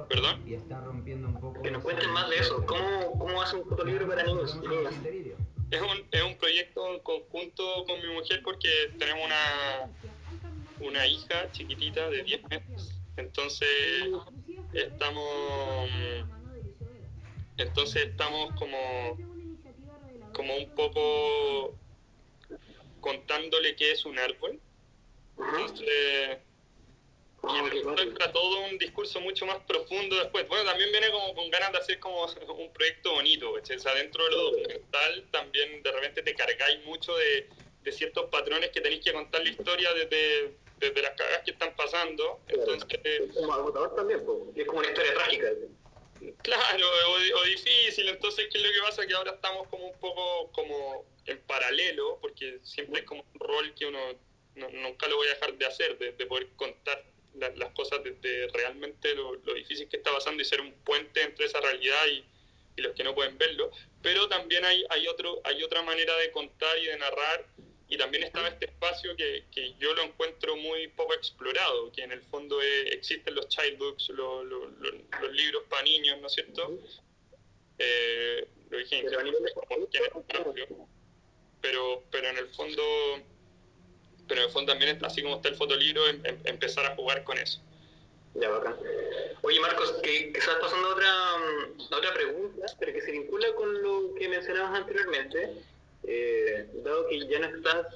[0.09, 0.45] ¿Perdón?
[1.63, 2.65] Que nos cuenten más de eso.
[2.67, 4.59] ¿Cómo, cómo hace un fotolibro para niños
[5.71, 8.69] Es un, es un proyecto en conjunto con mi mujer porque
[8.99, 9.91] tenemos una,
[10.81, 12.95] una hija chiquitita de 10 meses.
[13.17, 13.69] Entonces
[14.73, 15.91] estamos
[17.57, 19.19] entonces estamos como
[20.33, 21.75] como un poco
[23.01, 24.61] contándole qué es un árbol.
[25.37, 26.39] Entonces
[27.55, 30.47] y entra todo un discurso mucho más profundo después.
[30.49, 32.25] Bueno, también viene como con ganas de hacer como
[32.59, 37.17] un proyecto bonito, O sea, dentro de lo documental también de repente te cargáis mucho
[37.17, 37.49] de,
[37.83, 41.75] de ciertos patrones que tenéis que contar la historia desde, desde las cagas que están
[41.77, 42.41] pasando.
[42.49, 44.21] Entonces, es como agotador también,
[44.55, 45.49] es como una historia trágica.
[46.43, 46.87] Claro,
[47.37, 49.07] o, difícil, entonces, ¿qué es lo que pasa?
[49.07, 53.73] Que ahora estamos como un poco como en paralelo, porque siempre es como un rol
[53.75, 53.99] que uno
[54.57, 59.15] nunca lo voy a dejar de hacer, de, de poder contar las cosas desde realmente
[59.15, 62.25] lo, difícil que está pasando y ser un puente entre esa realidad y,
[62.81, 63.73] los que no pueden verlo.
[64.03, 67.45] Pero también hay, hay, otro, hay otra manera de contar y de narrar
[67.89, 72.13] y también estaba este espacio que, que, yo lo encuentro muy poco explorado, que en
[72.13, 76.79] el fondo existen los child books, los libros para niños, ¿no es cierto?
[77.79, 79.07] Eh, lo dije en
[81.61, 82.83] pero, pero en el fondo
[84.29, 87.25] pero en el fondo también, así como está el fotolibro, em, em, empezar a jugar
[87.25, 87.61] con eso.
[88.35, 88.77] Ya, bacán.
[89.43, 91.09] Oye, Marcos, que, estás pasando a otra,
[91.39, 95.55] mm, otra pregunta, pero que se vincula con lo que mencionabas anteriormente,
[96.05, 97.87] eh, dado que ya no estás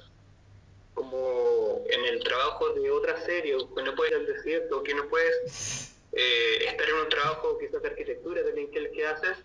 [0.93, 5.07] como en el trabajo de otra serie, que no puedes ir al desierto, que no
[5.07, 9.37] puedes estar en un trabajo quizás de arquitectura, también que el que haces,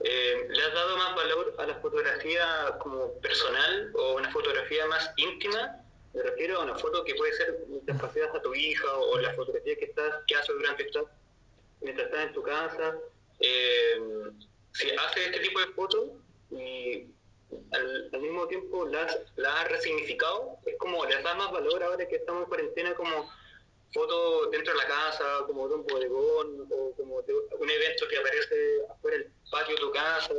[0.00, 5.10] eh, ¿le has dado más valor a la fotografía como personal o una fotografía más
[5.16, 5.83] íntima
[6.14, 9.34] me refiero a una foto que puede ser mientras paseas a tu hija o, la
[9.34, 11.00] fotografía que estás que haces durante esta,
[11.80, 12.98] mientras estás en tu casa.
[13.40, 14.00] Eh,
[14.72, 16.10] si haces este tipo de fotos
[16.52, 17.06] y
[17.72, 22.16] al, mismo tiempo las, las has resignificado, es como le das más valor ahora que
[22.16, 23.30] estamos en cuarentena como
[23.92, 28.18] foto dentro de la casa, como de un bodegón o como de un evento que
[28.18, 30.34] aparece afuera del patio de tu casa.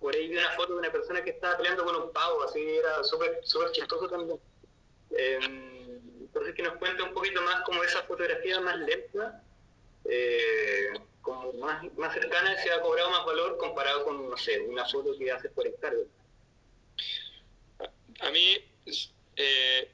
[0.00, 2.60] Por ahí vi una foto de una persona que estaba peleando con un pavo, así
[2.60, 4.40] era súper súper chistoso también.
[5.16, 5.38] Eh,
[6.20, 9.42] entonces que nos cuente un poquito más como esa fotografía más lenta,
[10.04, 14.88] eh, como más, más cercana, se ha cobrado más valor comparado con, no sé, una
[14.88, 16.04] foto que haces por encargo.
[18.20, 18.64] A mí,
[19.36, 19.90] eh,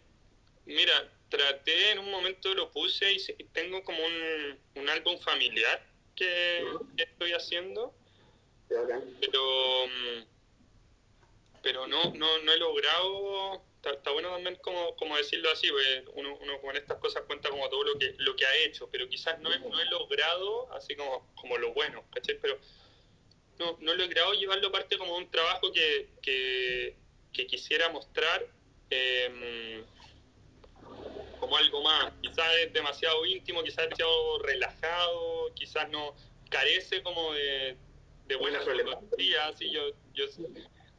[0.65, 5.85] mira, traté en un momento, lo puse y tengo como un, un álbum familiar
[6.17, 6.65] que,
[6.97, 7.95] estoy haciendo,
[8.69, 10.25] pero, mm,
[11.63, 16.37] pero no, no, no he logrado está, bueno también como, como decirlo así, pues, uno,
[16.41, 19.39] uno, con estas cosas cuenta como todo lo que, lo que ha hecho, pero quizás
[19.41, 22.39] no, no he logrado, así como, como lo bueno, ¿cachai?
[22.41, 22.59] Pero
[23.59, 26.97] no, no he logrado llevarlo parte como un trabajo que, que,
[27.47, 28.45] quisiera mostrar
[28.91, 29.85] em,
[31.39, 32.13] como algo más.
[32.21, 36.17] Quizás es demasiado íntimo, quizás es demasiado relajado, quizás no
[36.51, 37.77] carece como de,
[38.27, 39.83] de buena fotografía, así yo,
[40.15, 40.25] yo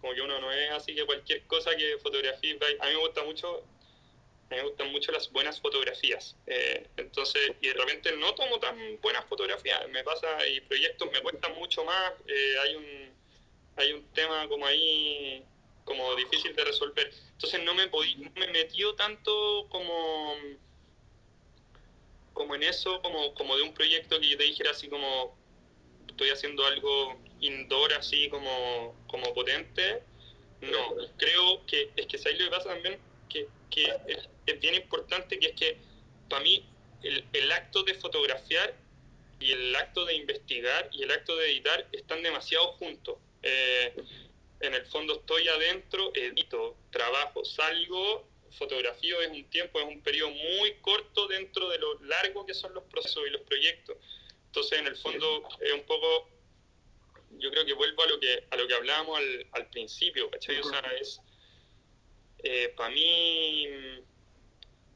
[0.02, 3.24] como que uno no es así que cualquier cosa que fotografía, a mí me gusta
[3.24, 3.64] mucho,
[4.50, 6.36] me gustan mucho las buenas fotografías.
[6.48, 11.22] Eh, entonces, y de repente no tomo tan buenas fotografías, me pasa y proyectos me
[11.22, 13.10] cuestan mucho más, eh, hay un
[13.76, 15.44] hay un tema como ahí
[15.86, 17.12] como difícil de resolver.
[17.32, 20.36] Entonces no me podí, no me metió tanto como
[22.34, 25.38] como en eso, como, como de un proyecto que te dijera así como
[26.08, 30.04] estoy haciendo algo indoor así como, como potente,
[30.62, 30.96] no.
[31.18, 35.40] Creo que es que ahí lo que pasa también que, que es, es, bien importante,
[35.40, 35.78] que es que
[36.30, 36.66] para mí
[37.04, 38.76] el, el acto de fotografiar
[39.40, 43.18] y el acto de investigar y el acto de editar están demasiado juntos.
[43.42, 43.94] Eh,
[44.60, 48.28] en el fondo estoy adentro, edito, trabajo, salgo,
[48.58, 52.74] fotografío es un tiempo, es un periodo muy corto dentro de lo largo que son
[52.74, 53.98] los procesos y los proyectos.
[54.48, 56.28] Entonces, en el fondo, es un poco,
[57.38, 60.60] yo creo que vuelvo a lo que, a lo que hablábamos al, al principio, ¿cachai?
[60.60, 61.22] O sea, es,
[62.44, 63.68] eh, para mí,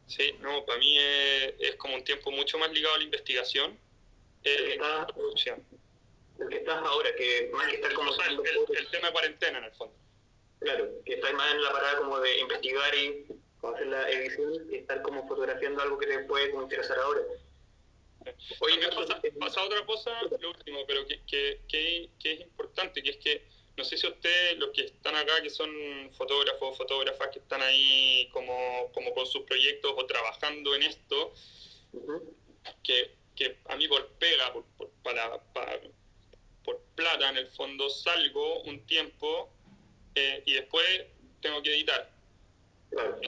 [0.07, 3.77] sí, no, para mí es, es, como un tiempo mucho más ligado a la investigación
[4.43, 5.63] eh, a la producción.
[6.39, 8.11] El que estás ahora, que más que estar como...
[8.11, 9.95] O sea, el, el, el, tema de cuarentena, en el fondo.
[10.59, 13.25] Claro, que estás más en la parada como de investigar y
[13.61, 17.21] hacer la edición y estar como fotografiando algo que te puede como interesar ahora.
[18.59, 23.01] Oye, me pasa, pasa otra cosa, lo último, pero que, que, que, que, es importante,
[23.01, 25.69] que es que no sé si ustedes, los que están acá, que son
[26.15, 31.33] fotógrafos, fotógrafas, que están ahí como, como con sus proyectos o trabajando en esto,
[31.93, 32.35] uh -huh.
[32.83, 35.79] que, que a mí por pega, por, por, para, para,
[36.63, 39.49] por plata en el fondo, salgo un tiempo
[40.15, 41.05] eh, y después
[41.41, 42.11] tengo que editar.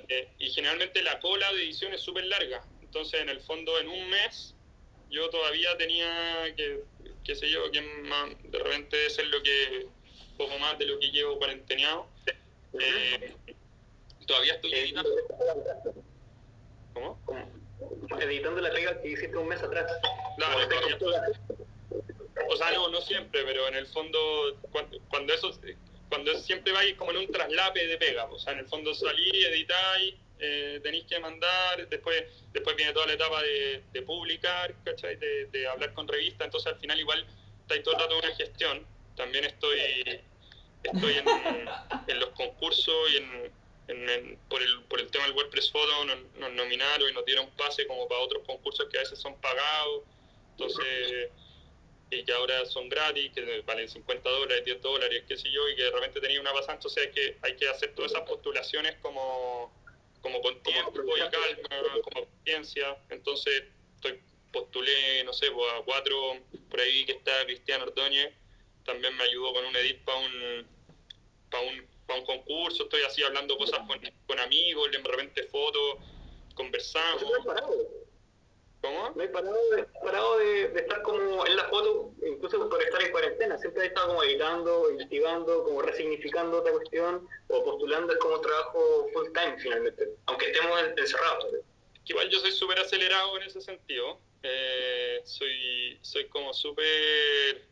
[0.09, 2.63] Eh, y generalmente la cola de edición es súper larga.
[2.81, 4.54] Entonces, en el fondo, en un mes,
[5.09, 6.81] yo todavía tenía que,
[7.23, 9.87] qué sé yo, que más, de repente es lo que,
[10.37, 12.07] poco más de lo que llevo cuarenteneado.
[12.79, 13.33] Eh,
[14.27, 15.09] todavía estoy editando.
[16.93, 17.19] ¿Cómo?
[18.19, 19.91] Editando la pega que hiciste un mes atrás.
[20.37, 20.57] Claro,
[22.49, 25.51] o sea, no, no siempre, pero en el fondo, cuando, cuando eso
[26.09, 29.29] cuando siempre vais como en un traslape de pega, o sea, en el fondo salí,
[29.45, 35.15] editáis, eh, tenéis que mandar, después después viene toda la etapa de, publicar, ¿cachai?
[35.15, 37.25] De, de, hablar con revistas, entonces al final igual
[37.61, 39.79] estáis todo el rato en una gestión, también estoy
[40.83, 46.17] estoy en, los concursos y en, por, el, por el tema del WordPress Photo nos,
[46.37, 50.03] nos, nominaron y nos dieron pase como para otros concursos que a veces son pagados,
[50.51, 51.29] entonces
[52.11, 55.75] y que ahora son gratis, que valen 50 dólares, 10 dólares, qué sé yo, y
[55.75, 58.95] que de repente tenía una pasante, o sea que hay que hacer todas esas postulaciones
[59.01, 59.73] como,
[60.25, 64.19] como con tiempo y calma, como paciencia, entonces estoy,
[64.51, 68.33] postulé, no sé, pues a cuatro, por ahí que está Cristiano Ordóñez,
[68.85, 70.67] también me ayudó con un edit para un,
[71.51, 75.97] para un, pa un concurso, estoy así hablando cosas con, con amigos, de repente fotos,
[76.55, 77.23] conversamos.
[78.81, 79.11] ¿Cómo?
[79.15, 83.01] No he parado, de, parado de, de, estar como en la foto, incluso por estar
[83.01, 83.57] en cuarentena.
[83.57, 89.07] Siempre he estado como editando, investigando, como resignificando otra cuestión o postulando es como trabajo
[89.13, 91.45] full time finalmente, aunque estemos encerrados.
[92.05, 94.19] Igual yo soy súper acelerado en ese sentido.
[94.43, 97.65] Eh, soy, soy como súper...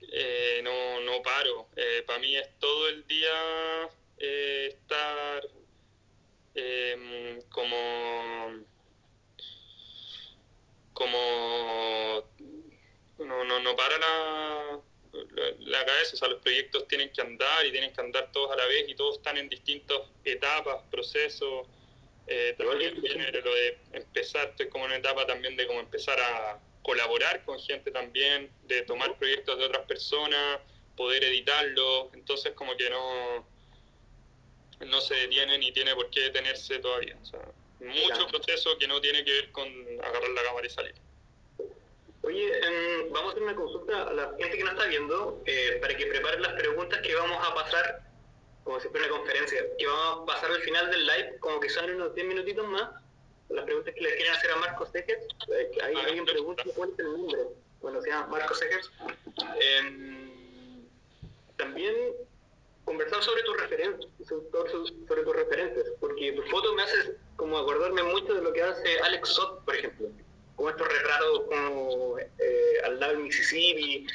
[0.00, 1.68] Eh, no, no paro.
[1.76, 5.48] Eh, Para mí es todo el día eh, estar
[6.54, 8.64] em, como
[10.94, 12.24] como
[13.18, 14.80] no, no, no para la,
[15.58, 18.56] la, cabeza, o sea, los proyectos tienen que andar y tienen que andar todos a
[18.56, 21.66] la vez y todos están en distintas etapas, procesos.
[22.26, 26.18] Eh, también viene lo de empezar, estoy como en una etapa también de como empezar
[26.18, 30.60] a colaborar con gente también, de tomar proyectos de otras personas,
[30.96, 33.46] poder editarlos, entonces como que no,
[34.86, 37.16] no se detiene ni tiene por qué detenerse todavía.
[37.22, 37.40] O sea,
[37.84, 39.68] mucho proceso que no tiene que ver con
[40.02, 40.94] agarrar la cámara y salir.
[42.22, 45.78] Oye, eh, vamos a hacer una consulta a la gente que nos está viendo eh,
[45.80, 48.02] para que preparen las preguntas que vamos a pasar,
[48.62, 51.68] como siempre en la conferencia, que vamos a pasar al final del live, como que
[51.68, 52.90] son unos 10 minutitos más.
[53.50, 55.26] Las preguntas que le quieren hacer a Marcos Segers.
[55.48, 57.40] Eh, ahí ah, alguien pregunta cuál es el nombre.
[57.82, 58.90] Bueno, se llama Marcos Segers.
[61.58, 61.94] también
[62.86, 68.34] conversar sobre tus referentes, sobre tus referentes, porque tu foto me hace como acordarme mucho
[68.34, 70.08] de lo que hace Alex Sott, por ejemplo,
[70.56, 74.06] como estos retratos como eh, al lado del Mississippi,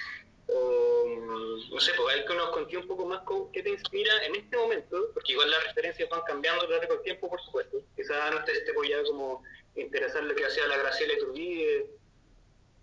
[0.47, 4.11] o no sé, pues hay que nos conté un poco más con qué te inspira
[4.25, 7.81] en este momento, porque igual las referencias van cambiando a lo del tiempo, por supuesto.
[7.95, 9.43] Quizás no te esté ya como
[9.75, 11.91] interesar lo que hacía la Graciela Iturbide,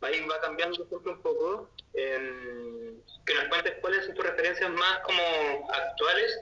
[0.03, 1.71] ahí va cambiando siempre un poco.
[1.95, 6.41] Eh, que nos cuentes cuáles son tus referencias más como actuales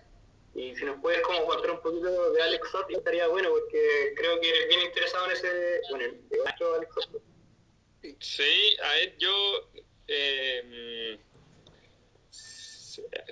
[0.54, 4.40] y si nos puedes como contar un poquito de Alex Sott estaría bueno porque creo
[4.40, 6.28] que eres bien interesado en ese, bueno, en
[6.76, 7.22] Alex Sott.
[8.20, 9.70] Sí, a ver, yo
[10.06, 11.18] eh,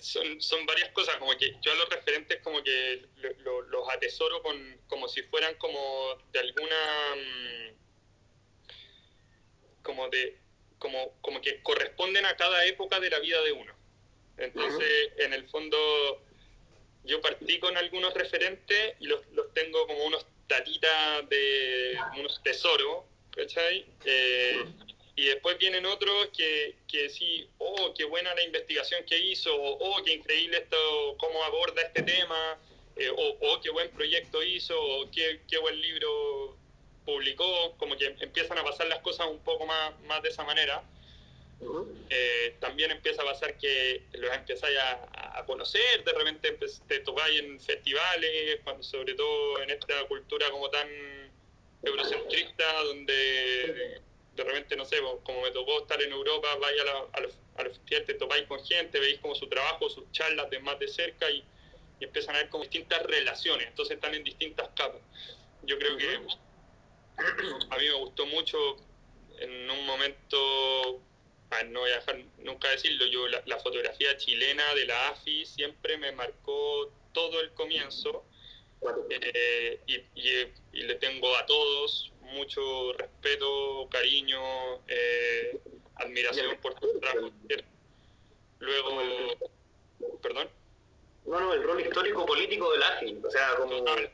[0.00, 3.88] son, son varias cosas, como que yo a los referentes como que lo, lo, los
[3.90, 6.76] atesoro con, como si fueran como de alguna,
[9.82, 10.38] como de
[10.78, 13.72] como, como que corresponden a cada época de la vida de uno.
[14.36, 16.24] Entonces, en el fondo,
[17.05, 23.05] yo partí con algunos referentes y los, los tengo como unos tatitas de unos tesoros,
[23.34, 23.86] ¿cachai?
[24.05, 24.64] Eh,
[25.16, 29.78] y después vienen otros que, que sí, oh, qué buena la investigación que hizo, o
[29.78, 32.59] oh, qué increíble esto, cómo aborda este tema,
[32.96, 36.57] eh, o oh, qué buen proyecto hizo, o qué, qué buen libro
[37.05, 40.82] publicó, como que empiezan a pasar las cosas un poco más, más de esa manera.
[42.10, 47.40] Eh, también empieza a pasar que los empezáis a, a, conocer, de repente te tocáis
[47.40, 50.88] en festivales, cuando, sobre todo en esta cultura como tan
[51.82, 54.00] eurocentrista, donde
[54.34, 57.38] de repente, no sé, como me tocó estar en Europa, vais a, la, a, los,
[57.56, 60.78] a los festivales, te topáis con gente, veis como su trabajo, sus charlas de más
[60.78, 61.44] de cerca y,
[62.00, 65.00] y, empiezan a ver como distintas relaciones, entonces están en distintas capas.
[65.64, 66.16] Yo creo que
[67.70, 68.58] a mí me gustó mucho
[69.38, 71.00] en un momento,
[71.70, 75.96] no voy a dejar nunca decirlo, yo la, la fotografía chilena de la AFI siempre
[75.98, 78.24] me marcó todo el comienzo.
[79.11, 84.40] Eh, y, y, y, le tengo a todos mucho respeto, cariño,
[84.88, 85.61] eh,
[85.96, 87.30] admiración por tu trabajo.
[88.59, 89.00] Luego,
[90.20, 90.48] perdón.
[91.26, 94.11] No, no, el rol histórico político del AFI, o sea, como Total.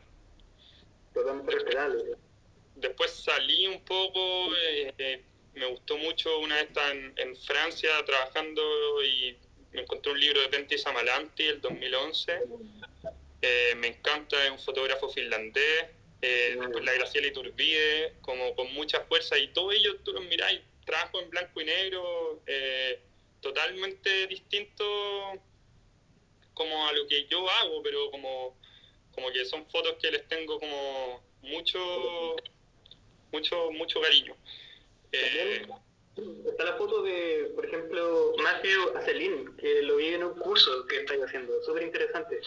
[1.14, 2.04] totalmente respetable.
[2.76, 5.24] Después salí un poco, eh,
[5.58, 8.62] me gustó mucho una vez en, en, Francia trabajando
[9.04, 9.36] y
[9.72, 12.40] me encontré un libro de Pentti Samalanti, el 2011.
[13.42, 15.86] Eh, me encanta, es un fotógrafo finlandés
[16.20, 20.60] eh, después la Graciela Iturbide, como con mucha fuerza, y todo ello tú los miráis,
[20.84, 23.00] trabajo en blanco y negro, eh,
[23.40, 24.84] totalmente distinto
[26.54, 28.56] como a lo que yo hago, pero como,
[29.12, 32.36] como que son fotos que les tengo como mucho,
[33.30, 34.34] mucho, mucho cariño.
[35.12, 35.66] Eh,
[36.46, 40.96] Está la foto de, por ejemplo, Matthew Acelín, que lo vi en un curso que
[40.96, 42.40] estáis haciendo, súper interesante.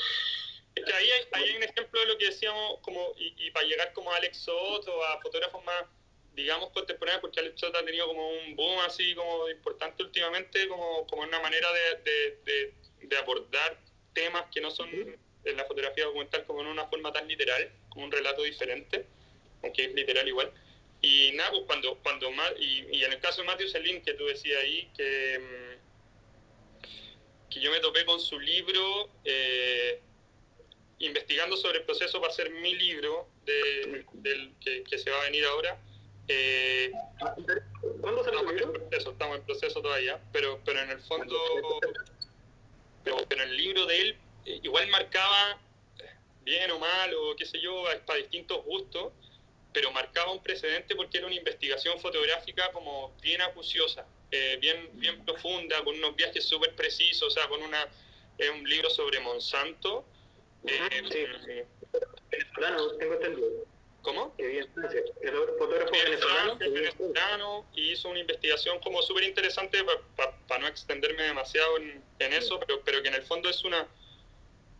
[0.75, 3.51] Es que ahí hay, ahí hay, un ejemplo de lo que decíamos, como y, y,
[3.51, 5.85] para llegar como a Alex Soto, a fotógrafos más,
[6.33, 11.07] digamos, contemporáneos, porque Alex Soto ha tenido como un boom así como importante últimamente, como,
[11.07, 12.73] como una manera de, de, de,
[13.07, 13.79] de abordar
[14.13, 18.05] temas que no son en la fotografía documental como en una forma tan literal, como
[18.05, 19.05] un relato diferente,
[19.63, 20.51] aunque es literal igual.
[21.01, 22.29] Y nada, pues cuando, cuando
[22.59, 25.77] y, y en el caso de Matthew Selin, que tú decías ahí, que,
[27.49, 29.99] que yo me topé con su libro, eh,
[30.99, 35.23] investigando sobre el proceso para hacer mi libro de, del, que, que, se va a
[35.23, 35.79] venir ahora.
[36.27, 36.91] Eh,
[37.99, 41.35] ¿Cuándo en proceso, estamos en proceso todavía, pero, pero en el fondo,
[43.03, 45.59] pero, pero el libro de él eh, igual marcaba,
[46.43, 49.13] bien o mal, o qué sé yo, para distintos gustos,
[49.73, 55.23] pero marcaba un precedente porque era una investigación fotográfica como bien acuciosa, eh, bien, bien
[55.25, 57.87] profunda, con unos viajes súper precisos, o sea, con una,
[58.37, 60.05] es un libro sobre Monsanto,
[60.65, 62.05] eh, sí.
[62.29, 63.71] venezolano, tengo entendido.
[64.01, 64.35] ¿Cómo?
[64.35, 64.67] Que bien,
[65.21, 70.65] el fotógrafo venezolano, venezolano y hizo una investigación como súper interesante para pa, pa no
[70.65, 73.87] extenderme demasiado en, en eso, pero, pero que en el fondo es una,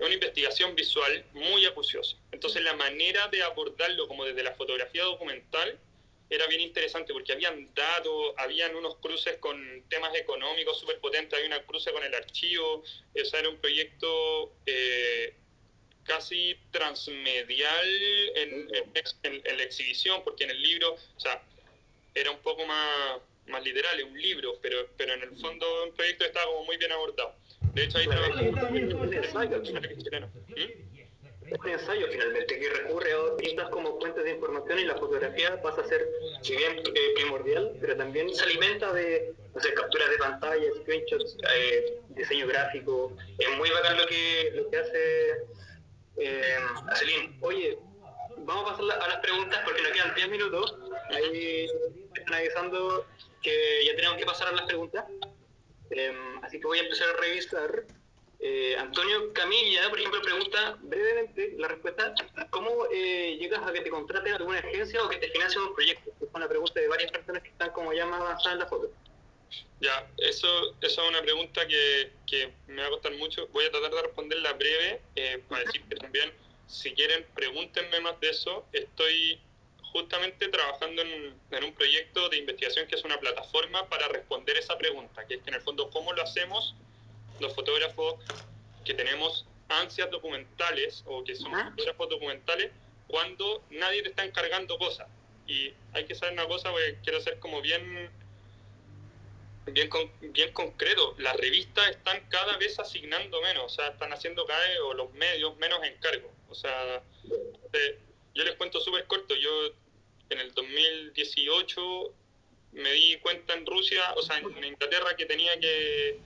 [0.05, 2.17] una investigación visual muy acuciosa.
[2.31, 5.79] Entonces la manera de abordarlo como desde la fotografía documental
[6.29, 11.47] era bien interesante porque habían datos, habían unos cruces con temas económicos súper potentes, había
[11.47, 15.35] una cruce con el archivo, o sea, era un proyecto eh,
[16.05, 17.87] casi transmedial
[18.35, 18.69] en,
[19.57, 21.43] la exhibición, porque en el libro, o sea,
[22.15, 25.93] era un poco más, más literal, es un libro, pero, pero en el fondo un
[25.93, 27.35] proyecto estaba como muy bien abordado.
[27.73, 28.51] De hecho, ahí trabajé
[31.51, 35.61] es un ensayo finalmente que recurre a distintas como fuentes de información y la fotografía
[35.61, 36.07] pasa a ser,
[36.41, 41.37] si bien eh, primordial, pero también se alimenta de no sé, capturas de pantalla, screenshots,
[41.53, 43.11] eh, diseño gráfico.
[43.37, 45.31] Es muy bacán lo que, lo que hace
[46.17, 46.57] eh,
[46.95, 47.37] Celine.
[47.41, 47.77] Oye,
[48.37, 50.77] vamos a pasar a las preguntas porque nos quedan 10 minutos.
[51.09, 51.67] Ahí
[52.15, 53.05] están avisando
[53.41, 55.03] que ya tenemos que pasar a las preguntas.
[55.91, 57.85] Eh, así que voy a empezar a revisar.
[58.43, 62.15] Eh, Antonio Camilla, por ejemplo, pregunta brevemente la respuesta:
[62.49, 66.11] ¿Cómo eh, llegas a que te contraten alguna agencia o que te financien un proyecto?
[66.19, 68.91] Es una pregunta de varias personas que están como ya más avanzadas en la foto.
[69.79, 70.47] Ya, eso,
[70.81, 73.47] eso es una pregunta que, que, me va a costar mucho.
[73.47, 76.31] Voy a tratar de responderla breve eh, para decir que también,
[76.67, 78.65] si quieren, pregúntenme más de eso.
[78.71, 79.41] Estoy
[79.91, 84.77] justamente trabajando en, en, un proyecto de investigación que es una plataforma para responder esa
[84.77, 86.75] pregunta, que es que en el fondo, ¿cómo lo hacemos
[87.39, 88.15] los fotógrafos
[88.85, 92.71] que tenemos ansias documentales o que somos fotógrafos documentales
[93.07, 95.07] cuando nadie te está encargando cosas?
[95.47, 98.09] Y hay que saber una cosa, porque quiero ser como bien
[99.65, 99.89] bien,
[100.21, 101.15] bien concreto.
[101.17, 105.11] Las revistas están cada vez asignando menos, o sea, están haciendo cada vez, o los
[105.13, 106.31] medios, menos encargos.
[106.49, 107.01] O sea,
[107.73, 107.99] eh,
[108.33, 109.35] yo les cuento súper corto.
[109.35, 109.73] Yo
[110.33, 112.13] en el 2018
[112.73, 116.19] me di cuenta en Rusia, o sea, en Inglaterra, que tenía que,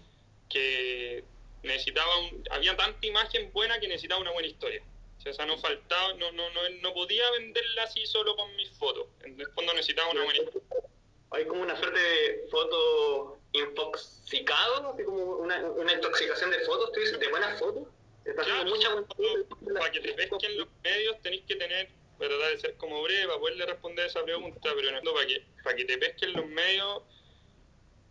[0.49, 1.23] que
[1.63, 4.83] necesitaba, un, había tanta imagen buena que necesitaba una buena historia.
[5.27, 9.07] O sea, no faltaba, no, no, no, no podía venderla así solo con mis fotos.
[9.23, 10.61] En el fondo necesitaba una buena historia.
[11.31, 16.99] Hay como una suerte de foto intoxicado, así como una, una intoxicación de fotos, tú
[16.99, 17.87] dices, de buenas fotos.
[18.23, 19.07] Claro, mucha buena
[19.79, 23.39] para que te pesquen los medios tenéis que tener tratar de ser como breve para
[23.39, 27.03] poderle responder esa pregunta, pero en para que, para que te pesquen los medios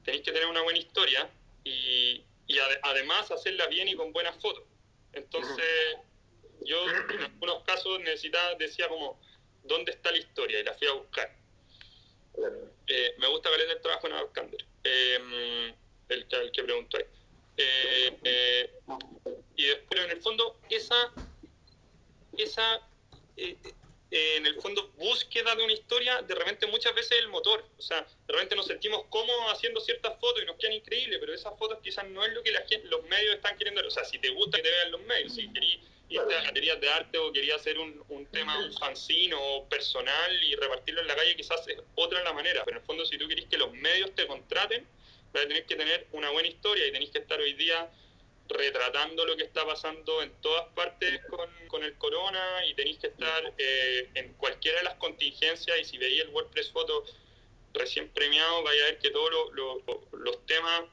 [0.05, 1.31] tenéis que tener una buena historia
[1.65, 4.65] y, y además hacerla bien y con buenas fotos.
[5.13, 5.97] Entonces,
[6.65, 6.77] yo
[7.11, 9.21] en algunos casos necesitaba, decía como,
[9.63, 10.61] ¿dónde está la historia?
[10.61, 11.35] Y la fui a buscar.
[12.87, 15.75] Eh, me gusta ver el trabajo en Abkander, eh,
[16.09, 17.05] el, el, que preguntó ahí.
[17.57, 18.71] Eh, eh,
[19.57, 21.13] y después, en el fondo, esa,
[22.37, 22.81] esa
[24.15, 27.65] eh, en el fondo, búsqueda de una historia, de repente muchas veces el motor.
[27.77, 31.35] O sea, de repente nos sentimos cómodos haciendo ciertas fotos y nos quedan increíbles, pero
[31.35, 33.85] esas fotos quizás no es lo que la gente, los medios están queriendo.
[33.85, 36.81] O sea, si te gusta que te vean los medios, si querías irte a galerías
[36.81, 41.09] de arte o querías hacer un, un tema, un fanzine o personal y repartirlo en
[41.09, 42.65] la calle, quizás es otra la manera.
[42.65, 44.87] Pero en el fondo, si tú querés que los medios te contraten,
[45.33, 47.91] vas a tener que tener una buena historia y tenés que estar hoy día
[48.49, 53.07] retratando lo que está pasando en todas partes con, con el corona y tenéis que
[53.09, 57.05] estar eh, en cualquiera de las contingencias y si veis el WordPress Photo
[57.73, 59.83] recién premiado vais a ver que todos lo,
[60.13, 60.85] los temas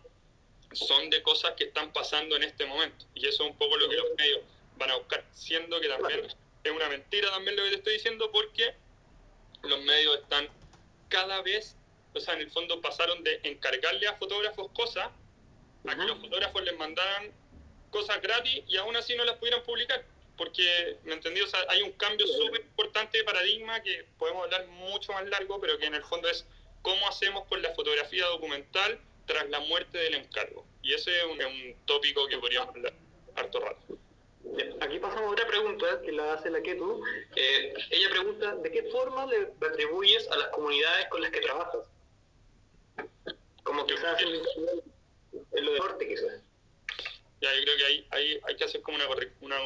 [0.74, 3.06] son de cosas que están pasando en este momento.
[3.14, 4.42] Y eso es un poco lo que los medios
[4.78, 6.26] van a buscar, siendo que también
[6.64, 8.74] es una mentira también lo que te estoy diciendo porque
[9.64, 10.48] los medios están
[11.10, 11.76] cada vez,
[12.14, 15.10] o sea, en el fondo pasaron de encargarle a fotógrafos cosas
[15.88, 17.32] a que los fotógrafos les mandaran
[17.92, 20.04] cosas gratis y aún así no las pudieran publicar.
[20.38, 21.42] Porque, ¿me entendí?
[21.42, 25.62] O sea, hay un cambio súper importante de paradigma que podemos hablar mucho más largo,
[25.62, 26.48] pero que en el fondo es
[26.82, 30.66] cómo hacemos con la fotografía documental tras la muerte del encargo.
[30.82, 32.94] Y ese es un, tópico que podríamos hablar
[33.36, 33.98] harto rato.
[34.82, 37.04] Aquí pasamos a otra pregunta que la hace la Ketu.
[37.36, 41.82] Eh, ella pregunta, ¿de qué forma le atribuyes a las comunidades con las que trabajas?
[43.64, 44.30] Como quizás en,
[45.52, 46.42] en lo de norte, quizás.
[47.42, 49.08] Ya, yo creo que hay, hay, hay que hacer como una,
[49.42, 49.58] una,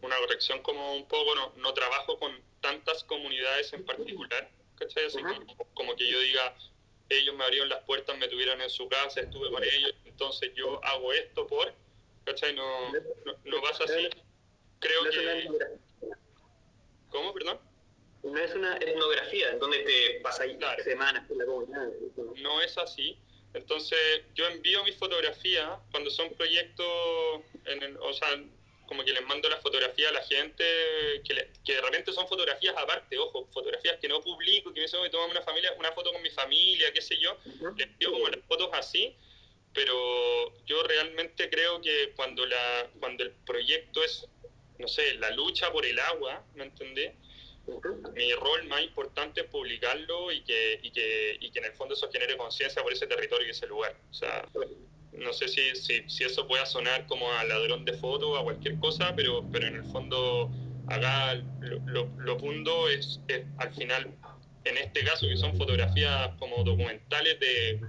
[0.00, 5.06] una corrección como un poco, no, no trabajo con tantas comunidades en particular, ¿cachai?
[5.06, 5.18] Así
[5.74, 6.56] como, que yo diga,
[7.08, 10.82] ellos me abrieron las puertas, me tuvieron en su casa, estuve con ellos, entonces yo
[10.84, 11.74] hago esto por,
[12.24, 12.54] ¿cachai?
[12.54, 14.08] No, no, pasa así.
[14.78, 15.48] Creo que...
[17.10, 17.58] ¿Cómo, perdón?
[18.22, 20.48] No es una etnografía en donde te pasas
[20.84, 21.88] semanas con la comunidad.
[22.36, 23.18] No es así.
[23.56, 23.98] Entonces,
[24.34, 26.86] yo envío mis fotografías cuando son proyectos,
[27.64, 28.28] en o sea,
[28.86, 30.64] como que les mando la fotografía a la gente,
[31.24, 35.00] que, que, de repente son fotografías aparte, ojo, fotografías que no publico, que me dicen,
[35.10, 37.36] tomo una, familia, una foto con mi familia, qué sé yo,
[37.76, 39.16] les envío como las fotos así,
[39.72, 44.26] pero yo realmente creo que cuando, la, cuando el proyecto es,
[44.78, 47.14] no sé, la lucha por el agua, ¿me entendés?
[48.14, 51.94] Mi rol más importante es publicarlo y que, y que, y que en el fondo
[51.94, 53.96] eso genere conciencia por ese territorio y ese lugar.
[54.10, 54.46] O sea,
[55.12, 58.78] no sé si, si, si eso pueda sonar como a ladrón de fotos a cualquier
[58.78, 60.50] cosa, pero, pero en el fondo
[60.88, 63.20] acá lo, lo, punto es,
[63.58, 64.14] al final,
[64.64, 67.80] en este caso, que son fotografías como documentales de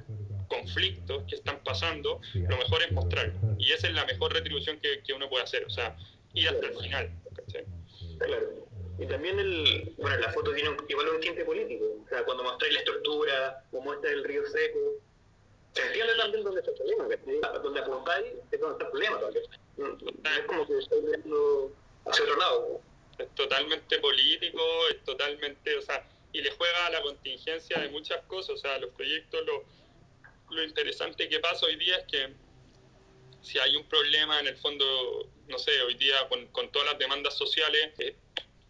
[0.47, 3.55] conflictos que están pasando, lo mejor es mostrarlo.
[3.59, 5.95] Y esa es la mejor retribución que, que uno puede hacer, o sea,
[6.33, 7.11] ir hasta el final.
[8.19, 8.66] Claro.
[8.99, 11.85] Y también el, bueno, la foto tiene igual un tinte político.
[12.03, 14.79] O sea, cuando mostráis la estructura, o muestras el río seco,
[15.73, 17.03] se entiende también dónde está el problema.
[17.61, 19.45] Donde apuntáis es donde está el problema también.
[20.39, 21.71] Es como que estoy mirando
[22.05, 22.81] hacia otro lado.
[23.19, 28.23] Es totalmente político, es totalmente, o sea, y le juega a la contingencia de muchas
[28.25, 28.55] cosas.
[28.55, 29.63] O sea, los proyectos, lo,
[30.55, 32.33] lo interesante que pasa hoy día es que
[33.41, 36.99] si hay un problema en el fondo, no sé, hoy día con, con todas las
[36.99, 38.15] demandas sociales, eh,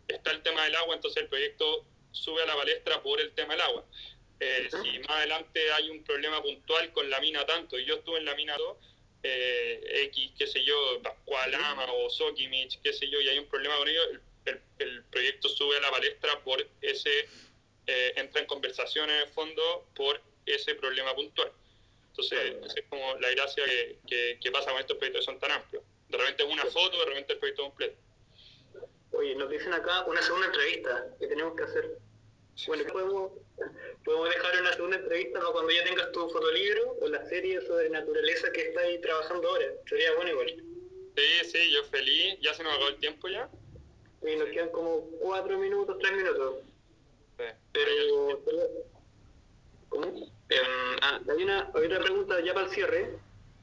[0.07, 3.53] está el tema del agua, entonces el proyecto sube a la palestra por el tema
[3.53, 3.85] del agua.
[4.39, 8.19] Eh, si más adelante hay un problema puntual con la mina tanto, y yo estuve
[8.19, 8.77] en la mina 2,
[9.23, 13.75] eh, X, qué sé yo, Pascualama o Sokimich, qué sé yo, y hay un problema
[13.77, 14.07] con ellos,
[14.45, 17.27] el, el, proyecto sube a la palestra por ese,
[17.87, 21.51] eh, entra en conversaciones de fondo por ese problema puntual.
[22.11, 23.63] Entonces, esa es como la gracia
[24.07, 25.83] que, que, pasa con estos proyectos que son tan amplios.
[26.09, 27.97] De repente es una foto, de repente el proyecto completo.
[29.11, 31.97] Oye, nos dicen acá una segunda entrevista que tenemos que hacer.
[32.67, 33.31] Bueno, podemos,
[34.03, 37.89] podemos dejar una segunda entrevista para cuando ya tengas tu fotolibro o la serie sobre
[37.89, 39.65] naturaleza que estás ahí trabajando ahora.
[39.87, 40.63] Sería bueno igual.
[41.15, 42.37] Sí, sí, yo feliz.
[42.41, 43.49] ¿Ya se nos acabó el tiempo ya?
[44.23, 46.55] Y nos quedan como cuatro minutos, tres minutos.
[47.37, 47.45] Sí.
[47.71, 48.41] Pero...
[49.89, 50.07] ¿Cómo?
[50.49, 53.17] Em, ah, hay una, hay otra pregunta ya para el cierre,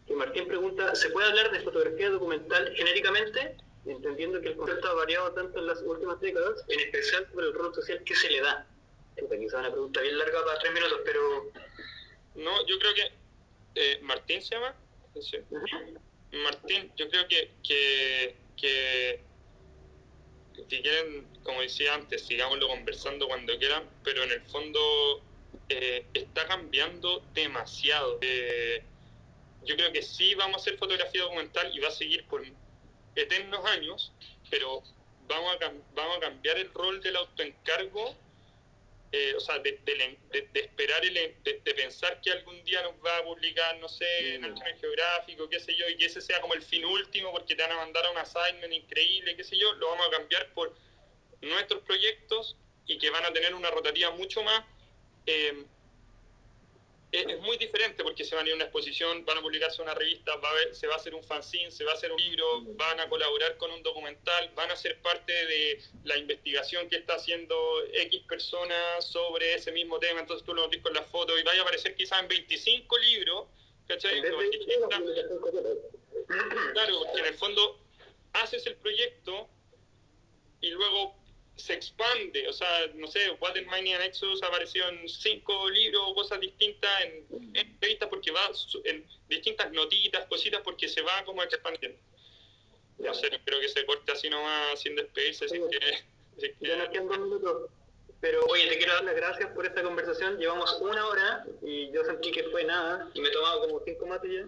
[0.07, 3.57] que Martín pregunta, ¿se puede hablar de fotografía documental genéricamente?
[3.87, 7.53] Entendiendo que el concepto ha variado tanto en las últimas décadas, en especial por el
[7.53, 8.67] rol social que se le da.
[9.19, 11.53] Chuta, quizá una pregunta bien larga para tres minutos, pero...
[12.37, 13.13] No, yo creo que...
[13.75, 14.75] eh, ¿Martín se llama?
[15.21, 15.39] Sí.
[16.33, 19.21] Martín, yo creo que, que, que
[20.69, 25.23] si quieren, como decía antes, sigámoslo conversando cuando quieran, pero en el fondo
[25.69, 28.19] eh, está cambiando demasiado.
[28.23, 28.83] Eh,
[29.65, 32.43] yo creo que sí vamos a hacer fotografía documental y va a seguir por
[33.17, 34.13] eternos años,
[34.51, 34.83] pero
[35.27, 38.15] vamos a, vamos a cambiar el rol del autoencargo,
[39.13, 42.95] eh, o sea, de, de- de- de esperar, el, de, pensar que algún día nos
[43.05, 46.55] va a publicar, no sé, National Geográfico, qué sé yo, y que ese sea como
[46.55, 49.73] el fin último porque te van a mandar a un assignment increíble, qué sé yo,
[49.75, 50.75] lo vamos a cambiar por
[51.41, 52.57] nuestros proyectos
[52.87, 54.65] y que van a tener una rotativa mucho más
[55.27, 55.65] eh,
[57.17, 59.81] es, es muy diferente porque se van a ir a una exposición, van a publicarse
[59.83, 62.11] una revista, va a haber- se va a hacer un fanzine, se va a hacer
[62.13, 66.89] un libro, van a colaborar con un documental, van a ser parte de la investigación
[66.89, 67.57] que está haciendo
[67.93, 71.61] X personas sobre ese mismo tema, entonces tú lo ves con la foto y vaya
[71.61, 73.47] a aparecer quizás en 25 libros,
[73.89, 74.21] ¿cachai?
[74.85, 74.99] Está-
[76.73, 77.79] Claro, porque en el fondo
[78.33, 79.49] haces el proyecto
[80.61, 81.15] y luego
[81.57, 86.03] se expande, o sea, no sé, Water Mining and Exodus ha aparecido en cinco libros
[86.07, 88.51] o cosas distintas en, en entrevistas porque va
[88.85, 91.99] en distintas notitas, cositas, porque se va como expandiendo.
[92.99, 95.77] No sé, no creo que se corte así nomás sin despedirse, así que...
[96.39, 97.71] así que- Ya nos quedan dos minutos.
[98.21, 100.39] Pero oye, te quiero dar las gracias por esta conversación.
[100.39, 104.07] Llevamos una hora y yo sentí que fue nada y me he tomado como cinco
[104.07, 104.47] mates ya.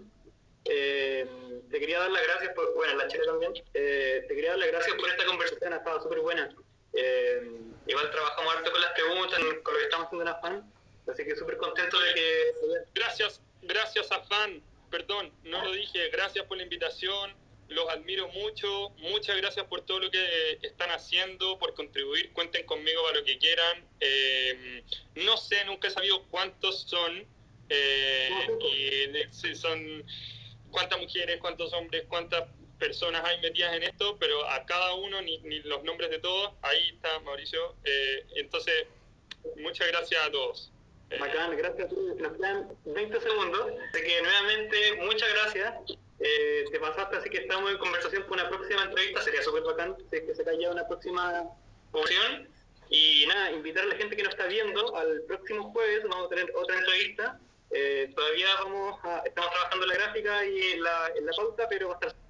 [0.64, 1.26] Eh,
[1.70, 3.52] te quería dar las gracias por, bueno, la chile también.
[3.74, 6.54] Eh, te quería dar las gracias por esta conversación, ha estado súper buena.
[6.96, 7.42] Eh,
[7.86, 10.72] igual trabajamos harto con las preguntas, con lo que estamos haciendo en Afan,
[11.10, 12.52] así que súper contento de que...
[12.94, 17.34] Gracias, gracias a Fan, perdón, no lo dije, gracias por la invitación,
[17.68, 23.02] los admiro mucho, muchas gracias por todo lo que están haciendo, por contribuir, cuenten conmigo
[23.02, 23.84] para lo que quieran.
[24.00, 24.84] Eh,
[25.16, 27.26] no sé, nunca he sabido cuántos son,
[27.68, 28.30] eh,
[28.72, 30.04] y si son
[30.70, 32.48] cuántas mujeres, cuántos hombres, cuántas
[32.78, 36.52] personas hay metidas en esto, pero a cada uno, ni, ni los nombres de todos,
[36.62, 37.74] ahí está Mauricio.
[37.84, 38.86] Eh, entonces,
[39.56, 40.72] muchas gracias a todos.
[41.10, 41.92] Eh, Bacán, gracias.
[41.92, 43.72] Nos quedan 20 segundos.
[43.92, 45.74] Así que nuevamente, muchas gracias.
[46.18, 49.22] Eh, te pasaste, así que estamos en conversación para una próxima entrevista.
[49.22, 51.44] Sería súper bacán si que se cae una próxima
[51.92, 52.48] opción.
[52.88, 56.02] Y nada, invitar a la gente que nos está viendo al próximo jueves.
[56.08, 57.40] Vamos a tener otra entrevista.
[57.70, 61.94] Eh, todavía vamos a, estamos trabajando la gráfica y la, en la pauta, pero va
[61.94, 62.25] a estar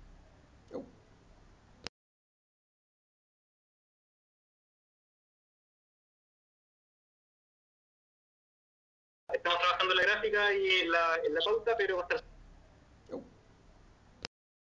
[9.47, 12.36] Estamos trabajando en la gráfica y en la, en la pauta, pero va a estar